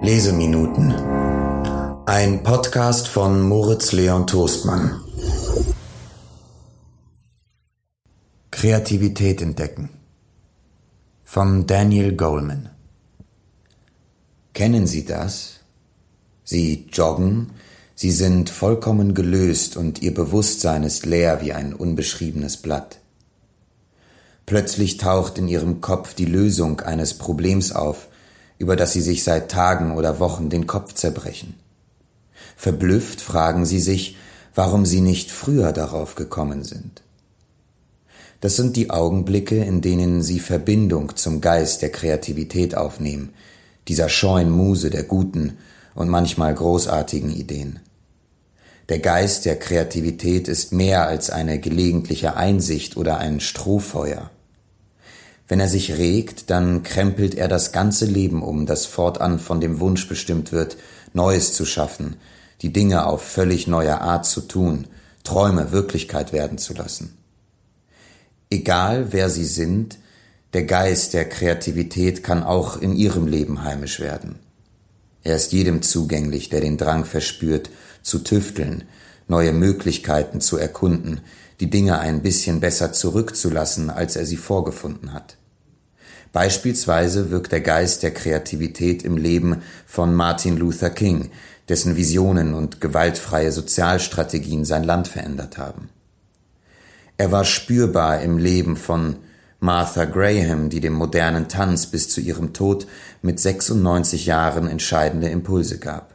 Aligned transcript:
Leseminuten. 0.00 0.94
Ein 2.06 2.42
Podcast 2.44 3.08
von 3.08 3.42
Moritz 3.42 3.90
Leon 3.90 4.28
Toastmann. 4.28 5.00
Kreativität 8.52 9.42
entdecken. 9.42 10.03
Von 11.34 11.66
Daniel 11.66 12.12
Goleman. 12.14 12.70
Kennen 14.52 14.86
Sie 14.86 15.04
das? 15.04 15.54
Sie 16.44 16.86
joggen, 16.92 17.50
Sie 17.96 18.12
sind 18.12 18.50
vollkommen 18.50 19.14
gelöst 19.14 19.76
und 19.76 20.00
Ihr 20.00 20.14
Bewusstsein 20.14 20.84
ist 20.84 21.06
leer 21.06 21.40
wie 21.40 21.52
ein 21.52 21.74
unbeschriebenes 21.74 22.58
Blatt. 22.58 23.00
Plötzlich 24.46 24.96
taucht 24.96 25.36
in 25.36 25.48
Ihrem 25.48 25.80
Kopf 25.80 26.14
die 26.14 26.24
Lösung 26.24 26.82
eines 26.82 27.14
Problems 27.14 27.72
auf, 27.72 28.06
über 28.58 28.76
das 28.76 28.92
sie 28.92 29.02
sich 29.02 29.24
seit 29.24 29.50
Tagen 29.50 29.96
oder 29.96 30.20
Wochen 30.20 30.50
den 30.50 30.68
Kopf 30.68 30.94
zerbrechen. 30.94 31.54
Verblüfft 32.56 33.20
fragen 33.20 33.66
sie 33.66 33.80
sich, 33.80 34.16
warum 34.54 34.86
sie 34.86 35.00
nicht 35.00 35.32
früher 35.32 35.72
darauf 35.72 36.14
gekommen 36.14 36.62
sind. 36.62 37.03
Das 38.44 38.56
sind 38.56 38.76
die 38.76 38.90
Augenblicke, 38.90 39.64
in 39.64 39.80
denen 39.80 40.22
sie 40.22 40.38
Verbindung 40.38 41.16
zum 41.16 41.40
Geist 41.40 41.80
der 41.80 41.90
Kreativität 41.90 42.76
aufnehmen, 42.76 43.32
dieser 43.88 44.10
scheuen 44.10 44.50
Muse 44.50 44.90
der 44.90 45.04
guten 45.04 45.56
und 45.94 46.10
manchmal 46.10 46.54
großartigen 46.54 47.30
Ideen. 47.30 47.80
Der 48.90 48.98
Geist 48.98 49.46
der 49.46 49.58
Kreativität 49.58 50.46
ist 50.46 50.74
mehr 50.74 51.06
als 51.06 51.30
eine 51.30 51.58
gelegentliche 51.58 52.36
Einsicht 52.36 52.98
oder 52.98 53.16
ein 53.16 53.40
Strohfeuer. 53.40 54.30
Wenn 55.48 55.60
er 55.60 55.68
sich 55.68 55.96
regt, 55.96 56.50
dann 56.50 56.82
krempelt 56.82 57.36
er 57.36 57.48
das 57.48 57.72
ganze 57.72 58.04
Leben 58.04 58.42
um, 58.42 58.66
das 58.66 58.84
fortan 58.84 59.38
von 59.38 59.62
dem 59.62 59.80
Wunsch 59.80 60.06
bestimmt 60.06 60.52
wird, 60.52 60.76
Neues 61.14 61.54
zu 61.54 61.64
schaffen, 61.64 62.16
die 62.60 62.74
Dinge 62.74 63.06
auf 63.06 63.22
völlig 63.22 63.68
neue 63.68 64.02
Art 64.02 64.26
zu 64.26 64.42
tun, 64.42 64.86
Träume 65.22 65.72
Wirklichkeit 65.72 66.34
werden 66.34 66.58
zu 66.58 66.74
lassen. 66.74 67.23
Egal 68.54 69.08
wer 69.10 69.30
sie 69.30 69.46
sind, 69.46 69.98
der 70.52 70.62
Geist 70.62 71.12
der 71.12 71.28
Kreativität 71.28 72.22
kann 72.22 72.44
auch 72.44 72.80
in 72.80 72.94
ihrem 72.94 73.26
Leben 73.26 73.64
heimisch 73.64 73.98
werden. 73.98 74.38
Er 75.24 75.34
ist 75.34 75.50
jedem 75.50 75.82
zugänglich, 75.82 76.50
der 76.50 76.60
den 76.60 76.76
Drang 76.76 77.04
verspürt, 77.04 77.68
zu 78.02 78.20
tüfteln, 78.20 78.84
neue 79.26 79.52
Möglichkeiten 79.52 80.40
zu 80.40 80.56
erkunden, 80.56 81.20
die 81.58 81.68
Dinge 81.68 81.98
ein 81.98 82.22
bisschen 82.22 82.60
besser 82.60 82.92
zurückzulassen, 82.92 83.90
als 83.90 84.14
er 84.14 84.24
sie 84.24 84.36
vorgefunden 84.36 85.12
hat. 85.12 85.36
Beispielsweise 86.32 87.32
wirkt 87.32 87.50
der 87.50 87.60
Geist 87.60 88.04
der 88.04 88.14
Kreativität 88.14 89.02
im 89.02 89.16
Leben 89.16 89.62
von 89.84 90.14
Martin 90.14 90.56
Luther 90.56 90.90
King, 90.90 91.32
dessen 91.68 91.96
Visionen 91.96 92.54
und 92.54 92.80
gewaltfreie 92.80 93.50
Sozialstrategien 93.50 94.64
sein 94.64 94.84
Land 94.84 95.08
verändert 95.08 95.58
haben. 95.58 95.90
Er 97.16 97.30
war 97.32 97.44
spürbar 97.44 98.20
im 98.22 98.38
Leben 98.38 98.76
von 98.76 99.16
Martha 99.60 100.04
Graham, 100.04 100.68
die 100.68 100.80
dem 100.80 100.92
modernen 100.92 101.48
Tanz 101.48 101.86
bis 101.86 102.08
zu 102.08 102.20
ihrem 102.20 102.52
Tod 102.52 102.86
mit 103.22 103.40
96 103.40 104.26
Jahren 104.26 104.68
entscheidende 104.68 105.28
Impulse 105.28 105.78
gab 105.78 106.14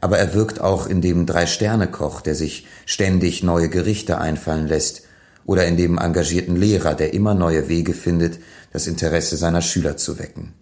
aber 0.00 0.18
er 0.18 0.34
wirkt 0.34 0.60
auch 0.60 0.86
in 0.86 1.00
dem 1.00 1.26
Drei-Sterne-Koch, 1.26 2.20
der 2.20 2.34
sich 2.34 2.66
ständig 2.84 3.42
neue 3.42 3.68
Gerichte 3.68 4.18
einfallen 4.18 4.68
lässt, 4.68 5.02
oder 5.44 5.64
in 5.66 5.76
dem 5.76 5.98
engagierten 5.98 6.56
Lehrer, 6.56 6.94
der 6.94 7.14
immer 7.14 7.34
neue 7.34 7.68
Wege 7.68 7.94
findet, 7.94 8.40
das 8.72 8.88
Interesse 8.88 9.36
seiner 9.36 9.62
Schüler 9.62 9.96
zu 9.96 10.18
wecken. 10.18 10.54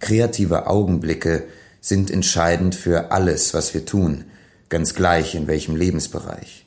Kreative 0.00 0.66
Augenblicke 0.66 1.44
sind 1.80 2.10
entscheidend 2.10 2.74
für 2.74 3.10
alles, 3.10 3.54
was 3.54 3.72
wir 3.72 3.86
tun, 3.86 4.24
ganz 4.68 4.94
gleich 4.94 5.34
in 5.34 5.46
welchem 5.46 5.76
Lebensbereich. 5.76 6.63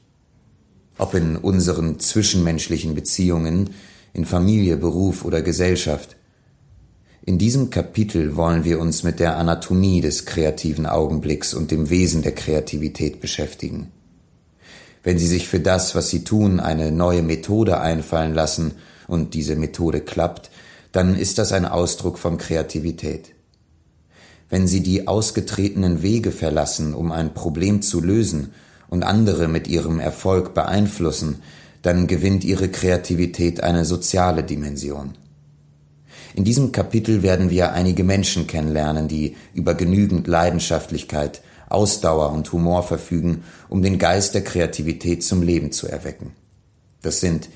Ob 0.98 1.14
in 1.14 1.38
unseren 1.38 2.00
zwischenmenschlichen 2.00 2.96
Beziehungen, 2.96 3.72
in 4.14 4.26
Familie, 4.26 4.78
Beruf 4.78 5.26
oder 5.26 5.42
Gesellschaft, 5.42 6.16
in 7.24 7.38
diesem 7.38 7.70
Kapitel 7.70 8.38
wollen 8.38 8.64
wir 8.64 8.80
uns 8.80 9.04
mit 9.04 9.20
der 9.20 9.38
Anatomie 9.38 10.00
des 10.00 10.26
kreativen 10.26 10.86
Augenblicks 10.86 11.54
und 11.54 11.72
dem 11.72 11.90
Wesen 11.90 12.22
der 12.22 12.34
Kreativität 12.34 13.20
beschäftigen. 13.20 13.92
Wenn 15.04 15.20
Sie 15.20 15.28
sich 15.28 15.48
für 15.48 15.60
das, 15.60 15.94
was 15.94 16.10
Sie 16.10 16.24
tun, 16.24 16.60
eine 16.60 16.92
neue 16.92 17.22
Methode 17.22 17.82
einfallen 17.82 18.34
lassen 18.34 18.76
und 19.08 19.34
diese 19.34 19.58
Methode 19.58 20.00
klappt, 20.00 20.50
dann 20.94 21.16
ist 21.18 21.38
das 21.38 21.52
ein 21.52 21.66
Ausdruck 21.66 22.18
von 22.18 22.38
Kreativität. 22.38 23.34
Wenn 24.50 24.66
Sie 24.66 24.82
die 24.82 25.08
ausgetretenen 25.08 26.02
Wege 26.02 26.32
verlassen, 26.32 26.94
um 26.94 27.12
ein 27.12 27.34
Problem 27.34 27.82
zu 27.82 28.00
lösen 28.00 28.54
und 28.90 29.04
andere 29.04 29.48
mit 29.48 29.68
ihrem 29.68 30.00
Erfolg 30.00 30.54
beeinflussen, 30.54 31.42
dann 31.82 32.08
gewinnt 32.08 32.44
Ihre 32.44 32.70
Kreativität 32.70 33.64
eine 33.64 33.86
soziale 33.86 34.44
Dimension. 34.44 35.14
In 36.36 36.44
diesem 36.44 36.72
Kapitel 36.72 37.24
werden 37.24 37.50
wir 37.50 37.74
einige 37.74 38.04
Menschen 38.04 38.46
kennenlernen, 38.46 39.08
die 39.08 39.36
über 39.54 39.74
genügend 39.74 40.28
Leidenschaftlichkeit, 40.28 41.42
Ausdauer 41.70 42.32
und 42.32 42.52
Humor 42.52 42.84
verfügen, 42.84 43.44
um 43.70 43.82
den 43.82 43.98
Geist 44.00 44.36
der 44.36 44.44
Kreativität 44.44 45.24
zum 45.24 45.42
Leben 45.42 45.72
zu 45.72 45.88
erwecken. 45.88 46.32
Das 47.02 47.20
sind 47.20 47.50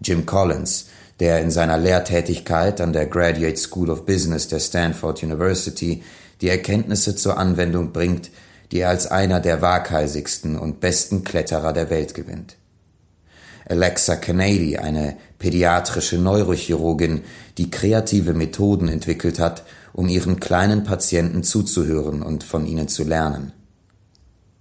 Jim 0.00 0.26
Collins, 0.26 0.86
der 1.20 1.40
in 1.40 1.50
seiner 1.50 1.78
Lehrtätigkeit 1.78 2.80
an 2.80 2.92
der 2.92 3.06
Graduate 3.06 3.56
School 3.56 3.90
of 3.90 4.06
Business 4.06 4.48
der 4.48 4.60
Stanford 4.60 5.22
University 5.22 6.02
die 6.40 6.48
Erkenntnisse 6.48 7.16
zur 7.16 7.38
Anwendung 7.38 7.92
bringt, 7.92 8.30
die 8.72 8.80
er 8.80 8.90
als 8.90 9.06
einer 9.06 9.40
der 9.40 9.62
waghalsigsten 9.62 10.58
und 10.58 10.80
besten 10.80 11.24
Kletterer 11.24 11.72
der 11.72 11.90
Welt 11.90 12.14
gewinnt. 12.14 12.56
Alexa 13.68 14.16
Kennedy, 14.16 14.78
eine 14.78 15.16
pädiatrische 15.38 16.16
Neurochirurgin, 16.16 17.22
die 17.58 17.70
kreative 17.70 18.32
Methoden 18.32 18.88
entwickelt 18.88 19.38
hat, 19.38 19.64
um 19.92 20.08
ihren 20.08 20.40
kleinen 20.40 20.84
Patienten 20.84 21.42
zuzuhören 21.42 22.22
und 22.22 22.44
von 22.44 22.66
ihnen 22.66 22.88
zu 22.88 23.04
lernen. 23.04 23.52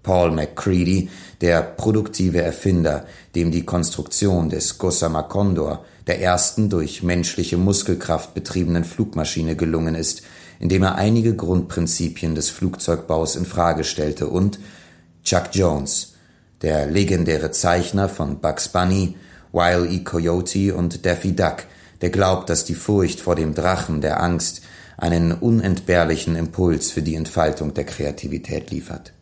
Paul 0.04 0.32
McCready, 0.32 1.10
der 1.42 1.62
produktive 1.62 2.42
Erfinder, 2.42 3.06
dem 3.36 3.52
die 3.52 3.66
Konstruktion 3.66 4.50
des 4.50 4.78
Gossamer 4.78 5.24
Condor, 5.24 5.84
der 6.08 6.22
ersten 6.22 6.70
durch 6.70 7.04
menschliche 7.04 7.58
Muskelkraft 7.58 8.34
betriebenen 8.34 8.86
Flugmaschine 8.86 9.58
gelungen 9.58 9.96
ist, 9.96 10.22
indem 10.60 10.84
er 10.84 10.96
einige 10.96 11.36
Grundprinzipien 11.36 12.36
des 12.36 12.50
Flugzeugbaus 12.50 13.36
in 13.36 13.46
Frage 13.46 13.84
stellte 13.84 14.28
und 14.28 14.60
Chuck 15.24 15.50
Jones, 15.54 16.14
der 16.62 16.88
legendäre 16.88 17.52
Zeichner 17.52 18.10
von 18.10 18.40
Bugs 18.40 18.70
Bunny, 18.70 19.16
Wile 19.52 19.88
E. 19.88 20.04
Coyote 20.04 20.76
und 20.76 21.06
Daffy 21.06 21.36
Duck, 21.36 21.64
der 22.02 22.10
glaubt, 22.10 22.50
dass 22.50 22.66
die 22.66 22.76
Furcht 22.76 23.20
vor 23.20 23.36
dem 23.36 23.54
Drachen 23.54 24.02
der 24.02 24.22
Angst 24.22 24.62
einen 24.98 25.32
unentbehrlichen 25.32 26.36
Impuls 26.36 26.92
für 26.92 27.02
die 27.02 27.16
Entfaltung 27.16 27.74
der 27.74 27.86
Kreativität 27.86 28.72
liefert. 28.72 29.14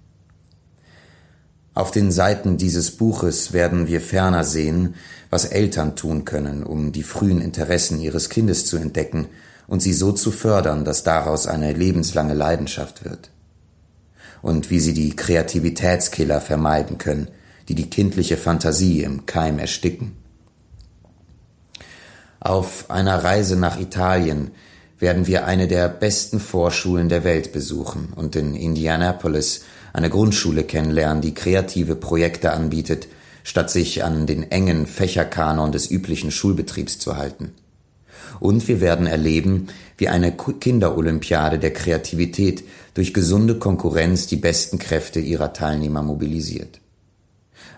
Auf 1.73 1.91
den 1.91 2.11
Seiten 2.11 2.57
dieses 2.57 2.91
Buches 2.91 3.51
werden 3.51 3.87
wir 3.87 3.99
ferner 3.99 4.45
sehen, 4.45 4.95
was 5.29 5.43
Eltern 5.43 5.97
tun 5.97 6.23
können, 6.23 6.63
um 6.63 6.93
die 6.93 7.03
frühen 7.03 7.41
Interessen 7.41 7.99
ihres 7.99 8.29
Kindes 8.29 8.65
zu 8.65 8.77
entdecken 8.77 9.27
und 9.67 9.81
sie 9.81 9.93
so 9.93 10.11
zu 10.11 10.31
fördern, 10.31 10.85
dass 10.85 11.03
daraus 11.03 11.47
eine 11.47 11.73
lebenslange 11.73 12.33
Leidenschaft 12.33 13.05
wird 13.05 13.31
und 14.41 14.69
wie 14.69 14.79
sie 14.79 14.93
die 14.93 15.15
Kreativitätskiller 15.15 16.39
vermeiden 16.39 16.97
können, 16.97 17.29
die 17.67 17.75
die 17.75 17.89
kindliche 17.89 18.37
Fantasie 18.37 19.01
im 19.01 19.25
Keim 19.25 19.57
ersticken. 19.57 20.17
Auf 22.39 22.91
einer 22.91 23.23
Reise 23.23 23.55
nach 23.55 23.79
Italien 23.79 24.51
werden 24.99 25.25
wir 25.25 25.45
eine 25.45 25.67
der 25.67 25.89
besten 25.89 26.39
Vorschulen 26.39 27.09
der 27.09 27.23
Welt 27.23 27.53
besuchen 27.53 28.13
und 28.15 28.35
in 28.35 28.53
Indianapolis 28.53 29.61
eine 29.93 30.11
Grundschule 30.11 30.63
kennenlernen, 30.63 31.21
die 31.21 31.33
kreative 31.33 31.95
Projekte 31.95 32.51
anbietet, 32.51 33.07
statt 33.43 33.71
sich 33.71 34.03
an 34.03 34.27
den 34.27 34.51
engen 34.51 34.85
Fächerkanon 34.85 35.71
des 35.71 35.89
üblichen 35.89 36.29
Schulbetriebs 36.29 36.99
zu 36.99 37.17
halten. 37.17 37.53
Und 38.39 38.67
wir 38.67 38.81
werden 38.81 39.07
erleben, 39.07 39.67
wie 39.97 40.09
eine 40.09 40.31
Kinderolympiade 40.31 41.59
der 41.59 41.73
Kreativität 41.73 42.63
durch 42.93 43.13
gesunde 43.13 43.55
Konkurrenz 43.55 44.27
die 44.27 44.37
besten 44.37 44.79
Kräfte 44.79 45.19
ihrer 45.19 45.53
Teilnehmer 45.53 46.01
mobilisiert. 46.01 46.79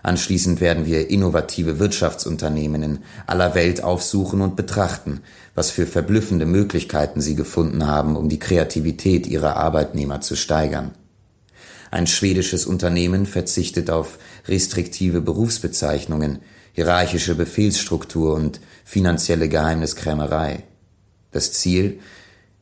Anschließend 0.02 0.60
werden 0.60 0.86
wir 0.86 1.10
innovative 1.10 1.78
Wirtschaftsunternehmen 1.78 2.82
in 2.82 2.98
aller 3.26 3.54
Welt 3.54 3.82
aufsuchen 3.82 4.40
und 4.40 4.56
betrachten, 4.56 5.20
was 5.54 5.70
für 5.70 5.86
verblüffende 5.86 6.46
Möglichkeiten 6.46 7.20
sie 7.20 7.34
gefunden 7.34 7.86
haben, 7.86 8.16
um 8.16 8.28
die 8.28 8.38
Kreativität 8.38 9.26
ihrer 9.26 9.56
Arbeitnehmer 9.56 10.20
zu 10.20 10.36
steigern. 10.36 10.92
Ein 11.90 12.06
schwedisches 12.06 12.66
Unternehmen 12.66 13.26
verzichtet 13.26 13.90
auf 13.90 14.18
restriktive 14.46 15.20
Berufsbezeichnungen, 15.20 16.40
hierarchische 16.78 17.34
Befehlsstruktur 17.34 18.36
und 18.36 18.60
finanzielle 18.84 19.48
Geheimniskrämerei. 19.48 20.62
Das 21.32 21.52
Ziel, 21.52 21.98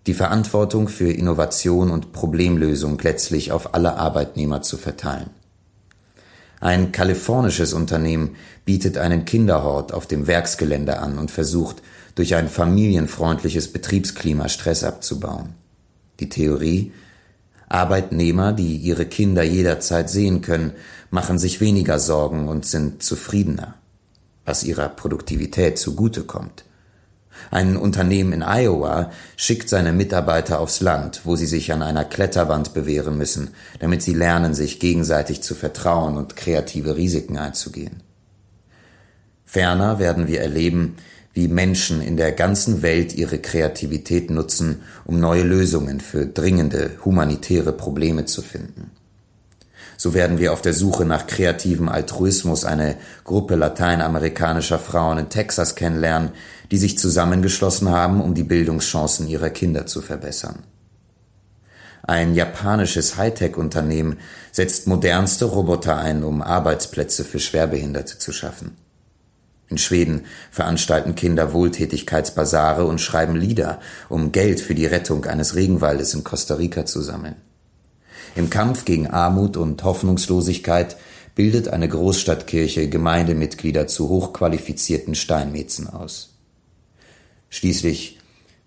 die 0.06 0.14
Verantwortung 0.14 0.88
für 0.88 1.10
Innovation 1.12 1.90
und 1.90 2.12
Problemlösung 2.14 2.98
letztlich 2.98 3.52
auf 3.52 3.74
alle 3.74 3.98
Arbeitnehmer 3.98 4.62
zu 4.62 4.78
verteilen. 4.78 5.28
Ein 6.60 6.92
kalifornisches 6.92 7.74
Unternehmen 7.74 8.36
bietet 8.64 8.96
einen 8.96 9.26
Kinderhort 9.26 9.92
auf 9.92 10.06
dem 10.06 10.26
Werksgelände 10.26 10.98
an 10.98 11.18
und 11.18 11.30
versucht, 11.30 11.82
durch 12.14 12.36
ein 12.36 12.48
familienfreundliches 12.48 13.70
Betriebsklima 13.70 14.48
Stress 14.48 14.82
abzubauen. 14.82 15.50
Die 16.20 16.30
Theorie 16.30 16.94
Arbeitnehmer, 17.68 18.54
die 18.54 18.76
ihre 18.76 19.04
Kinder 19.04 19.42
jederzeit 19.42 20.08
sehen 20.08 20.40
können, 20.40 20.72
machen 21.10 21.38
sich 21.38 21.60
weniger 21.60 21.98
Sorgen 21.98 22.48
und 22.48 22.64
sind 22.64 23.02
zufriedener, 23.02 23.74
was 24.46 24.64
ihrer 24.64 24.88
Produktivität 24.88 25.78
zugutekommt. 25.78 26.64
Ein 27.50 27.76
Unternehmen 27.76 28.32
in 28.32 28.42
Iowa 28.42 29.10
schickt 29.36 29.68
seine 29.68 29.92
Mitarbeiter 29.92 30.58
aufs 30.58 30.80
Land, 30.80 31.20
wo 31.24 31.36
sie 31.36 31.46
sich 31.46 31.72
an 31.72 31.82
einer 31.82 32.04
Kletterwand 32.04 32.72
bewähren 32.72 33.18
müssen, 33.18 33.50
damit 33.78 34.02
sie 34.02 34.14
lernen, 34.14 34.54
sich 34.54 34.80
gegenseitig 34.80 35.42
zu 35.42 35.54
vertrauen 35.54 36.16
und 36.16 36.36
kreative 36.36 36.96
Risiken 36.96 37.36
einzugehen. 37.36 38.02
Ferner 39.44 39.98
werden 39.98 40.26
wir 40.26 40.40
erleben, 40.40 40.96
wie 41.32 41.48
Menschen 41.48 42.00
in 42.00 42.16
der 42.16 42.32
ganzen 42.32 42.80
Welt 42.80 43.14
ihre 43.14 43.38
Kreativität 43.38 44.30
nutzen, 44.30 44.82
um 45.04 45.20
neue 45.20 45.42
Lösungen 45.42 46.00
für 46.00 46.24
dringende 46.24 46.92
humanitäre 47.04 47.72
Probleme 47.72 48.24
zu 48.24 48.40
finden. 48.40 48.90
So 49.96 50.14
werden 50.14 50.38
wir 50.38 50.52
auf 50.52 50.62
der 50.62 50.74
Suche 50.74 51.04
nach 51.04 51.26
kreativem 51.26 51.88
Altruismus 51.88 52.64
eine 52.64 52.96
Gruppe 53.24 53.54
lateinamerikanischer 53.54 54.78
Frauen 54.78 55.18
in 55.18 55.28
Texas 55.28 55.74
kennenlernen, 55.74 56.30
die 56.70 56.78
sich 56.78 56.98
zusammengeschlossen 56.98 57.90
haben, 57.90 58.20
um 58.20 58.34
die 58.34 58.44
Bildungschancen 58.44 59.28
ihrer 59.28 59.50
Kinder 59.50 59.86
zu 59.86 60.02
verbessern. 60.02 60.64
Ein 62.02 62.34
japanisches 62.34 63.16
Hightech-Unternehmen 63.16 64.18
setzt 64.52 64.86
modernste 64.86 65.46
Roboter 65.46 65.96
ein, 65.96 66.22
um 66.22 66.40
Arbeitsplätze 66.40 67.24
für 67.24 67.40
Schwerbehinderte 67.40 68.18
zu 68.18 68.32
schaffen. 68.32 68.76
In 69.68 69.78
Schweden 69.78 70.26
veranstalten 70.52 71.16
Kinder 71.16 71.52
Wohltätigkeitsbasare 71.52 72.84
und 72.84 73.00
schreiben 73.00 73.34
Lieder, 73.34 73.80
um 74.08 74.30
Geld 74.30 74.60
für 74.60 74.76
die 74.76 74.86
Rettung 74.86 75.24
eines 75.24 75.56
Regenwaldes 75.56 76.14
in 76.14 76.22
Costa 76.22 76.54
Rica 76.54 76.86
zu 76.86 77.02
sammeln. 77.02 77.34
Im 78.34 78.50
Kampf 78.50 78.84
gegen 78.84 79.06
Armut 79.06 79.56
und 79.56 79.82
Hoffnungslosigkeit 79.84 80.96
bildet 81.34 81.68
eine 81.68 81.88
Großstadtkirche 81.88 82.88
Gemeindemitglieder 82.88 83.86
zu 83.86 84.08
hochqualifizierten 84.08 85.14
Steinmetzen 85.14 85.88
aus. 85.88 86.34
Schließlich 87.50 88.18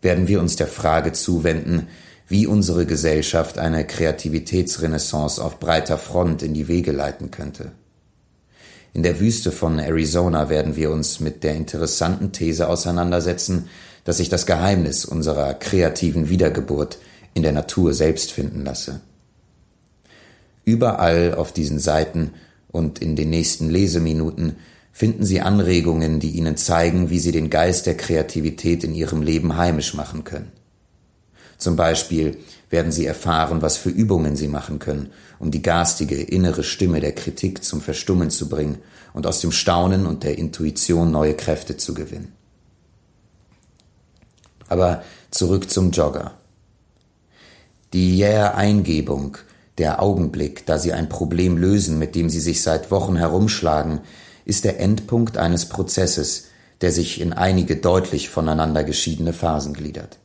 werden 0.01 0.27
wir 0.27 0.39
uns 0.39 0.55
der 0.55 0.67
Frage 0.67 1.11
zuwenden, 1.11 1.87
wie 2.27 2.45
unsere 2.45 2.85
Gesellschaft 2.85 3.57
eine 3.57 3.85
Kreativitätsrenaissance 3.85 5.43
auf 5.43 5.59
breiter 5.59 5.97
Front 5.97 6.43
in 6.43 6.53
die 6.53 6.67
Wege 6.67 6.91
leiten 6.91 7.31
könnte. 7.31 7.71
In 8.93 9.03
der 9.03 9.19
Wüste 9.19 9.51
von 9.51 9.79
Arizona 9.79 10.49
werden 10.49 10.75
wir 10.75 10.91
uns 10.91 11.19
mit 11.19 11.43
der 11.43 11.55
interessanten 11.55 12.31
These 12.31 12.67
auseinandersetzen, 12.67 13.67
dass 14.03 14.17
sich 14.17 14.29
das 14.29 14.45
Geheimnis 14.45 15.05
unserer 15.05 15.53
kreativen 15.55 16.29
Wiedergeburt 16.29 16.99
in 17.33 17.43
der 17.43 17.51
Natur 17.51 17.93
selbst 17.93 18.31
finden 18.31 18.63
lasse. 18.63 19.01
Überall 20.69 21.33
auf 21.33 21.51
diesen 21.51 21.79
Seiten 21.79 22.31
und 22.67 22.99
in 22.99 23.15
den 23.15 23.31
nächsten 23.31 23.71
Leseminuten 23.71 24.57
finden 24.91 25.25
Sie 25.25 25.41
Anregungen, 25.41 26.19
die 26.19 26.29
Ihnen 26.29 26.57
zeigen, 26.57 27.09
wie 27.09 27.17
Sie 27.17 27.31
den 27.31 27.49
Geist 27.49 27.87
der 27.87 27.97
Kreativität 27.97 28.83
in 28.83 28.93
Ihrem 28.93 29.23
Leben 29.23 29.57
heimisch 29.57 29.95
machen 29.95 30.23
können. 30.25 30.51
Zum 31.57 31.75
Beispiel 31.75 32.37
werden 32.69 32.91
Sie 32.91 33.07
erfahren, 33.07 33.63
was 33.63 33.77
für 33.77 33.89
Übungen 33.89 34.35
Sie 34.35 34.47
machen 34.47 34.77
können, 34.77 35.11
um 35.39 35.49
die 35.49 35.63
garstige 35.63 36.21
innere 36.21 36.63
Stimme 36.63 36.99
der 36.99 37.13
Kritik 37.13 37.63
zum 37.63 37.81
Verstummen 37.81 38.29
zu 38.29 38.47
bringen 38.47 38.77
und 39.13 39.25
aus 39.25 39.41
dem 39.41 39.51
Staunen 39.51 40.05
und 40.05 40.23
der 40.23 40.37
Intuition 40.37 41.11
neue 41.11 41.33
Kräfte 41.33 41.77
zu 41.77 41.95
gewinnen. 41.95 42.31
Aber 44.67 45.03
zurück 45.31 45.71
zum 45.71 45.89
Jogger. 45.89 46.35
Die 47.91 48.17
jähe 48.17 48.53
Eingebung, 48.53 49.37
der 49.79 50.01
Augenblick, 50.01 50.65
da 50.65 50.77
sie 50.77 50.93
ein 50.93 51.09
Problem 51.09 51.57
lösen, 51.57 51.97
mit 51.97 52.13
dem 52.13 52.29
sie 52.29 52.39
sich 52.39 52.61
seit 52.61 52.91
Wochen 52.91 53.15
herumschlagen, 53.15 54.01
ist 54.45 54.65
der 54.65 54.79
Endpunkt 54.79 55.37
eines 55.37 55.67
Prozesses, 55.67 56.47
der 56.81 56.91
sich 56.91 57.19
in 57.19 57.33
einige 57.33 57.77
deutlich 57.77 58.29
voneinander 58.29 58.83
geschiedene 58.83 59.33
Phasen 59.33 59.73
gliedert. 59.73 60.17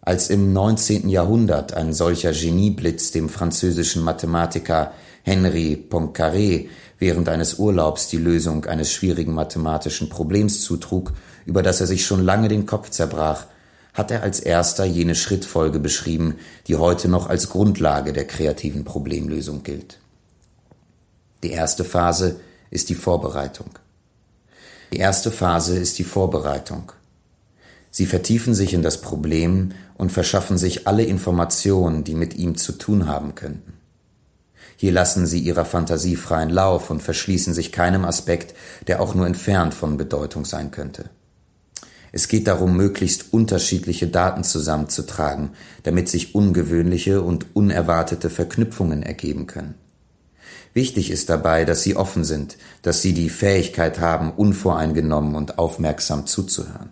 Als 0.00 0.30
im 0.30 0.52
19. 0.52 1.08
Jahrhundert 1.08 1.74
ein 1.74 1.92
solcher 1.92 2.32
Genieblitz 2.32 3.10
dem 3.10 3.28
französischen 3.28 4.02
Mathematiker 4.02 4.92
Henri 5.22 5.76
Poincaré 5.90 6.68
während 6.98 7.28
eines 7.28 7.58
Urlaubs 7.58 8.08
die 8.08 8.16
Lösung 8.16 8.66
eines 8.66 8.92
schwierigen 8.92 9.34
mathematischen 9.34 10.08
Problems 10.08 10.62
zutrug, 10.62 11.12
über 11.44 11.62
das 11.62 11.80
er 11.80 11.88
sich 11.88 12.06
schon 12.06 12.24
lange 12.24 12.48
den 12.48 12.66
Kopf 12.66 12.90
zerbrach, 12.90 13.46
hat 13.96 14.10
er 14.10 14.22
als 14.22 14.40
erster 14.40 14.84
jene 14.84 15.14
Schrittfolge 15.14 15.80
beschrieben, 15.80 16.36
die 16.66 16.76
heute 16.76 17.08
noch 17.08 17.28
als 17.28 17.48
Grundlage 17.48 18.12
der 18.12 18.26
kreativen 18.26 18.84
Problemlösung 18.84 19.62
gilt. 19.62 19.98
Die 21.42 21.50
erste 21.50 21.82
Phase 21.82 22.38
ist 22.70 22.90
die 22.90 22.94
Vorbereitung. 22.94 23.78
Die 24.92 24.98
erste 24.98 25.30
Phase 25.30 25.78
ist 25.78 25.98
die 25.98 26.04
Vorbereitung. 26.04 26.92
Sie 27.90 28.04
vertiefen 28.04 28.54
sich 28.54 28.74
in 28.74 28.82
das 28.82 29.00
Problem 29.00 29.72
und 29.94 30.12
verschaffen 30.12 30.58
sich 30.58 30.86
alle 30.86 31.04
Informationen, 31.04 32.04
die 32.04 32.14
mit 32.14 32.34
ihm 32.34 32.58
zu 32.58 32.72
tun 32.72 33.06
haben 33.08 33.34
könnten. 33.34 33.72
Hier 34.76 34.92
lassen 34.92 35.26
sie 35.26 35.40
ihrer 35.40 35.64
Fantasie 35.64 36.16
freien 36.16 36.50
Lauf 36.50 36.90
und 36.90 37.02
verschließen 37.02 37.54
sich 37.54 37.72
keinem 37.72 38.04
Aspekt, 38.04 38.54
der 38.88 39.00
auch 39.00 39.14
nur 39.14 39.26
entfernt 39.26 39.72
von 39.72 39.96
Bedeutung 39.96 40.44
sein 40.44 40.70
könnte. 40.70 41.08
Es 42.16 42.28
geht 42.28 42.46
darum, 42.46 42.78
möglichst 42.78 43.34
unterschiedliche 43.34 44.06
Daten 44.06 44.42
zusammenzutragen, 44.42 45.50
damit 45.82 46.08
sich 46.08 46.34
ungewöhnliche 46.34 47.20
und 47.20 47.54
unerwartete 47.54 48.30
Verknüpfungen 48.30 49.02
ergeben 49.02 49.46
können. 49.46 49.74
Wichtig 50.72 51.10
ist 51.10 51.28
dabei, 51.28 51.66
dass 51.66 51.82
sie 51.82 51.94
offen 51.94 52.24
sind, 52.24 52.56
dass 52.80 53.02
sie 53.02 53.12
die 53.12 53.28
Fähigkeit 53.28 54.00
haben, 54.00 54.32
unvoreingenommen 54.32 55.34
und 55.34 55.58
aufmerksam 55.58 56.26
zuzuhören. 56.26 56.88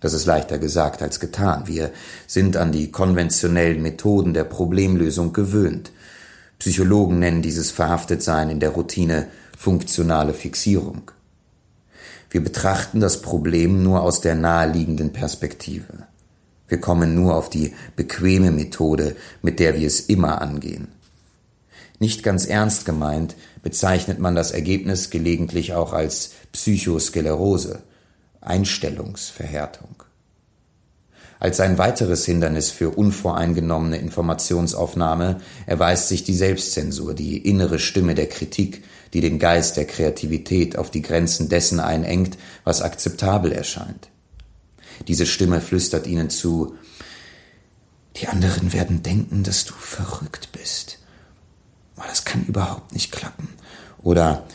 Das 0.00 0.12
ist 0.12 0.26
leichter 0.26 0.58
gesagt 0.58 1.00
als 1.00 1.20
getan. 1.20 1.62
Wir 1.64 1.90
sind 2.26 2.58
an 2.58 2.70
die 2.70 2.92
konventionellen 2.92 3.80
Methoden 3.80 4.34
der 4.34 4.44
Problemlösung 4.44 5.32
gewöhnt. 5.32 5.90
Psychologen 6.58 7.18
nennen 7.18 7.40
dieses 7.40 7.70
Verhaftetsein 7.70 8.50
in 8.50 8.60
der 8.60 8.70
Routine 8.72 9.28
funktionale 9.56 10.34
Fixierung. 10.34 11.12
Wir 12.30 12.42
betrachten 12.42 13.00
das 13.00 13.22
Problem 13.22 13.82
nur 13.82 14.02
aus 14.02 14.20
der 14.20 14.34
naheliegenden 14.34 15.12
Perspektive. 15.12 16.06
Wir 16.68 16.80
kommen 16.80 17.14
nur 17.14 17.34
auf 17.34 17.48
die 17.48 17.74
bequeme 17.96 18.50
Methode, 18.50 19.16
mit 19.40 19.58
der 19.58 19.78
wir 19.78 19.86
es 19.86 20.00
immer 20.00 20.42
angehen. 20.42 20.88
Nicht 21.98 22.22
ganz 22.22 22.46
ernst 22.46 22.84
gemeint 22.84 23.34
bezeichnet 23.62 24.18
man 24.18 24.34
das 24.34 24.52
Ergebnis 24.52 25.10
gelegentlich 25.10 25.72
auch 25.74 25.92
als 25.92 26.32
Psychosklerose, 26.52 27.80
Einstellungsverhärtung. 28.40 30.04
Als 31.40 31.60
ein 31.60 31.78
weiteres 31.78 32.24
Hindernis 32.24 32.70
für 32.70 32.90
unvoreingenommene 32.90 33.98
Informationsaufnahme 33.98 35.40
erweist 35.66 36.08
sich 36.08 36.24
die 36.24 36.34
Selbstzensur, 36.34 37.14
die 37.14 37.38
innere 37.38 37.78
Stimme 37.78 38.14
der 38.14 38.28
Kritik, 38.28 38.82
die 39.12 39.20
den 39.20 39.38
Geist 39.38 39.76
der 39.76 39.86
Kreativität 39.86 40.76
auf 40.76 40.90
die 40.90 41.02
Grenzen 41.02 41.48
dessen 41.48 41.80
einengt, 41.80 42.38
was 42.64 42.82
akzeptabel 42.82 43.52
erscheint. 43.52 44.08
Diese 45.06 45.26
Stimme 45.26 45.60
flüstert 45.60 46.06
ihnen 46.06 46.30
zu, 46.30 46.74
die 48.16 48.28
anderen 48.28 48.72
werden 48.72 49.02
denken, 49.02 49.44
dass 49.44 49.64
du 49.64 49.74
verrückt 49.74 50.50
bist. 50.52 50.98
Aber 51.96 52.06
das 52.08 52.24
kann 52.24 52.44
überhaupt 52.44 52.92
nicht 52.92 53.12
klappen. 53.12 53.48
Oder 54.02 54.46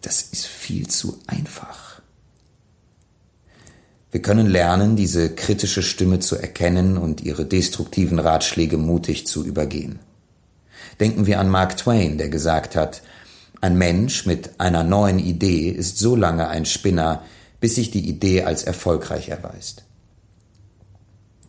das 0.00 0.22
ist 0.22 0.46
viel 0.46 0.88
zu 0.88 1.18
einfach. 1.26 2.00
Wir 4.10 4.22
können 4.22 4.48
lernen, 4.48 4.96
diese 4.96 5.32
kritische 5.34 5.82
Stimme 5.82 6.18
zu 6.18 6.36
erkennen 6.36 6.96
und 6.96 7.20
ihre 7.20 7.46
destruktiven 7.46 8.18
Ratschläge 8.18 8.76
mutig 8.76 9.26
zu 9.26 9.44
übergehen. 9.44 10.00
Denken 10.98 11.26
wir 11.26 11.38
an 11.38 11.48
Mark 11.48 11.76
Twain, 11.76 12.18
der 12.18 12.28
gesagt 12.28 12.74
hat, 12.74 13.02
Ein 13.60 13.76
Mensch 13.76 14.24
mit 14.24 14.58
einer 14.58 14.84
neuen 14.84 15.18
Idee 15.18 15.68
ist 15.68 15.98
so 15.98 16.16
lange 16.16 16.48
ein 16.48 16.64
Spinner, 16.64 17.22
bis 17.60 17.74
sich 17.74 17.90
die 17.90 18.08
Idee 18.08 18.44
als 18.44 18.62
erfolgreich 18.62 19.28
erweist. 19.28 19.84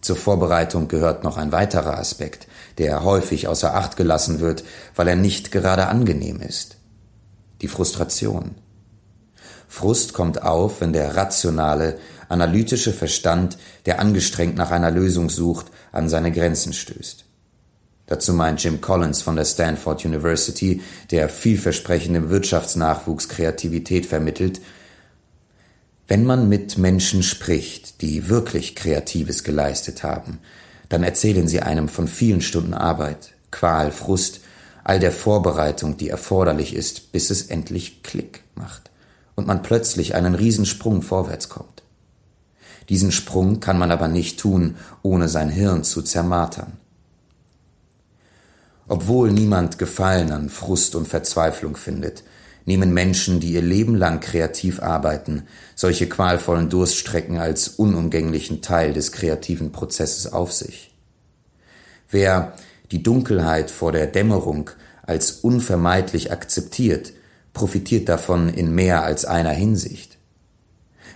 Zur 0.01 0.17
Vorbereitung 0.17 0.87
gehört 0.87 1.23
noch 1.23 1.37
ein 1.37 1.51
weiterer 1.51 1.97
Aspekt, 1.97 2.47
der 2.79 3.03
häufig 3.03 3.47
außer 3.47 3.75
Acht 3.75 3.95
gelassen 3.95 4.39
wird, 4.39 4.63
weil 4.95 5.07
er 5.07 5.15
nicht 5.15 5.51
gerade 5.51 5.87
angenehm 5.87 6.41
ist. 6.41 6.77
Die 7.61 7.67
Frustration. 7.67 8.55
Frust 9.67 10.13
kommt 10.13 10.41
auf, 10.41 10.81
wenn 10.81 10.91
der 10.91 11.15
rationale, 11.15 11.97
analytische 12.27 12.91
Verstand, 12.91 13.57
der 13.85 13.99
angestrengt 13.99 14.57
nach 14.57 14.71
einer 14.71 14.91
Lösung 14.91 15.29
sucht, 15.29 15.67
an 15.93 16.09
seine 16.09 16.33
Grenzen 16.33 16.73
stößt. 16.73 17.23
Dazu 18.11 18.33
meint 18.33 18.61
Jim 18.61 18.81
Collins 18.81 19.21
von 19.21 19.37
der 19.37 19.45
Stanford 19.45 20.03
University, 20.03 20.81
der 21.11 21.29
vielversprechendem 21.29 22.29
Wirtschaftsnachwuchs 22.29 23.29
Kreativität 23.29 24.05
vermittelt, 24.05 24.59
wenn 26.09 26.25
man 26.25 26.49
mit 26.49 26.77
Menschen 26.77 27.23
spricht, 27.23 28.01
die 28.01 28.27
wirklich 28.27 28.75
Kreatives 28.75 29.45
geleistet 29.45 30.03
haben, 30.03 30.39
dann 30.89 31.03
erzählen 31.03 31.47
sie 31.47 31.61
einem 31.61 31.87
von 31.87 32.09
vielen 32.09 32.41
Stunden 32.41 32.73
Arbeit, 32.73 33.31
Qual, 33.49 33.91
Frust, 33.91 34.41
all 34.83 34.99
der 34.99 35.13
Vorbereitung, 35.13 35.95
die 35.95 36.09
erforderlich 36.09 36.75
ist, 36.75 37.13
bis 37.13 37.29
es 37.29 37.43
endlich 37.43 38.03
Klick 38.03 38.43
macht 38.55 38.91
und 39.35 39.47
man 39.47 39.63
plötzlich 39.63 40.15
einen 40.15 40.35
Riesensprung 40.35 41.01
vorwärts 41.01 41.47
kommt. 41.47 41.81
Diesen 42.89 43.13
Sprung 43.13 43.61
kann 43.61 43.79
man 43.79 43.89
aber 43.89 44.09
nicht 44.09 44.37
tun, 44.37 44.75
ohne 45.01 45.29
sein 45.29 45.47
Hirn 45.47 45.85
zu 45.85 46.01
zermartern. 46.01 46.80
Obwohl 48.91 49.31
niemand 49.31 49.77
Gefallen 49.77 50.33
an 50.33 50.49
Frust 50.49 50.95
und 50.95 51.07
Verzweiflung 51.07 51.77
findet, 51.77 52.25
nehmen 52.65 52.93
Menschen, 52.93 53.39
die 53.39 53.53
ihr 53.53 53.61
Leben 53.61 53.95
lang 53.95 54.19
kreativ 54.19 54.81
arbeiten, 54.81 55.43
solche 55.75 56.09
qualvollen 56.09 56.67
Durststrecken 56.69 57.37
als 57.37 57.69
unumgänglichen 57.69 58.61
Teil 58.61 58.91
des 58.91 59.13
kreativen 59.13 59.71
Prozesses 59.71 60.33
auf 60.33 60.51
sich. 60.51 60.93
Wer 62.09 62.51
die 62.91 63.01
Dunkelheit 63.01 63.71
vor 63.71 63.93
der 63.93 64.07
Dämmerung 64.07 64.71
als 65.03 65.31
unvermeidlich 65.31 66.33
akzeptiert, 66.33 67.13
profitiert 67.53 68.09
davon 68.09 68.49
in 68.49 68.75
mehr 68.75 69.03
als 69.03 69.23
einer 69.23 69.51
Hinsicht. 69.51 70.17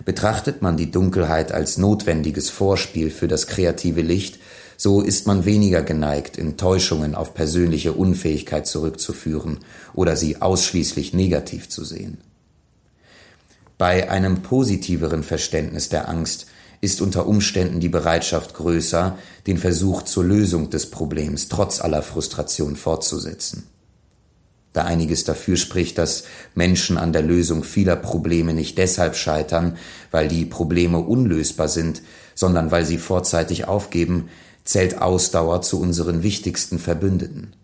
Betrachtet 0.06 0.62
man 0.62 0.78
die 0.78 0.90
Dunkelheit 0.90 1.52
als 1.52 1.76
notwendiges 1.76 2.48
Vorspiel 2.48 3.10
für 3.10 3.28
das 3.28 3.46
kreative 3.46 4.00
Licht, 4.00 4.38
so 4.76 5.00
ist 5.00 5.26
man 5.26 5.44
weniger 5.44 5.82
geneigt, 5.82 6.38
Enttäuschungen 6.38 7.14
auf 7.14 7.34
persönliche 7.34 7.92
Unfähigkeit 7.92 8.66
zurückzuführen 8.66 9.58
oder 9.94 10.16
sie 10.16 10.40
ausschließlich 10.40 11.14
negativ 11.14 11.68
zu 11.68 11.84
sehen. 11.84 12.18
Bei 13.78 14.10
einem 14.10 14.42
positiveren 14.42 15.22
Verständnis 15.22 15.88
der 15.88 16.08
Angst 16.08 16.46
ist 16.80 17.00
unter 17.00 17.26
Umständen 17.26 17.80
die 17.80 17.88
Bereitschaft 17.88 18.54
größer, 18.54 19.18
den 19.46 19.58
Versuch 19.58 20.02
zur 20.02 20.24
Lösung 20.24 20.70
des 20.70 20.90
Problems 20.90 21.48
trotz 21.48 21.80
aller 21.80 22.02
Frustration 22.02 22.76
fortzusetzen. 22.76 23.64
Da 24.72 24.84
einiges 24.84 25.24
dafür 25.24 25.56
spricht, 25.56 25.96
dass 25.96 26.24
Menschen 26.54 26.98
an 26.98 27.14
der 27.14 27.22
Lösung 27.22 27.64
vieler 27.64 27.96
Probleme 27.96 28.52
nicht 28.52 28.76
deshalb 28.76 29.16
scheitern, 29.16 29.78
weil 30.10 30.28
die 30.28 30.44
Probleme 30.44 30.98
unlösbar 30.98 31.68
sind, 31.68 32.02
sondern 32.34 32.70
weil 32.70 32.84
sie 32.84 32.98
vorzeitig 32.98 33.66
aufgeben, 33.66 34.28
zählt 34.66 35.00
Ausdauer 35.00 35.62
zu 35.62 35.80
unseren 35.80 36.22
wichtigsten 36.22 36.78
Verbündeten. 36.78 37.54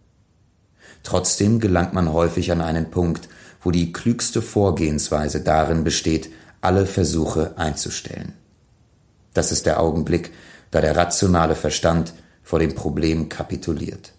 Trotzdem 1.03 1.61
gelangt 1.61 1.93
man 1.93 2.13
häufig 2.13 2.53
an 2.53 2.61
einen 2.61 2.91
Punkt, 2.91 3.29
wo 3.61 3.71
die 3.71 3.93
klügste 3.93 4.41
Vorgehensweise 4.41 5.41
darin 5.41 5.85
besteht, 5.85 6.31
alle 6.61 6.87
Versuche 6.87 7.59
einzustellen. 7.59 8.33
Das 9.35 9.53
ist 9.53 9.67
der 9.67 9.81
Augenblick, 9.81 10.31
da 10.71 10.81
der 10.81 10.97
rationale 10.97 11.55
Verstand 11.55 12.15
vor 12.43 12.59
dem 12.59 12.75
Problem 12.75 13.29
kapituliert. 13.29 14.13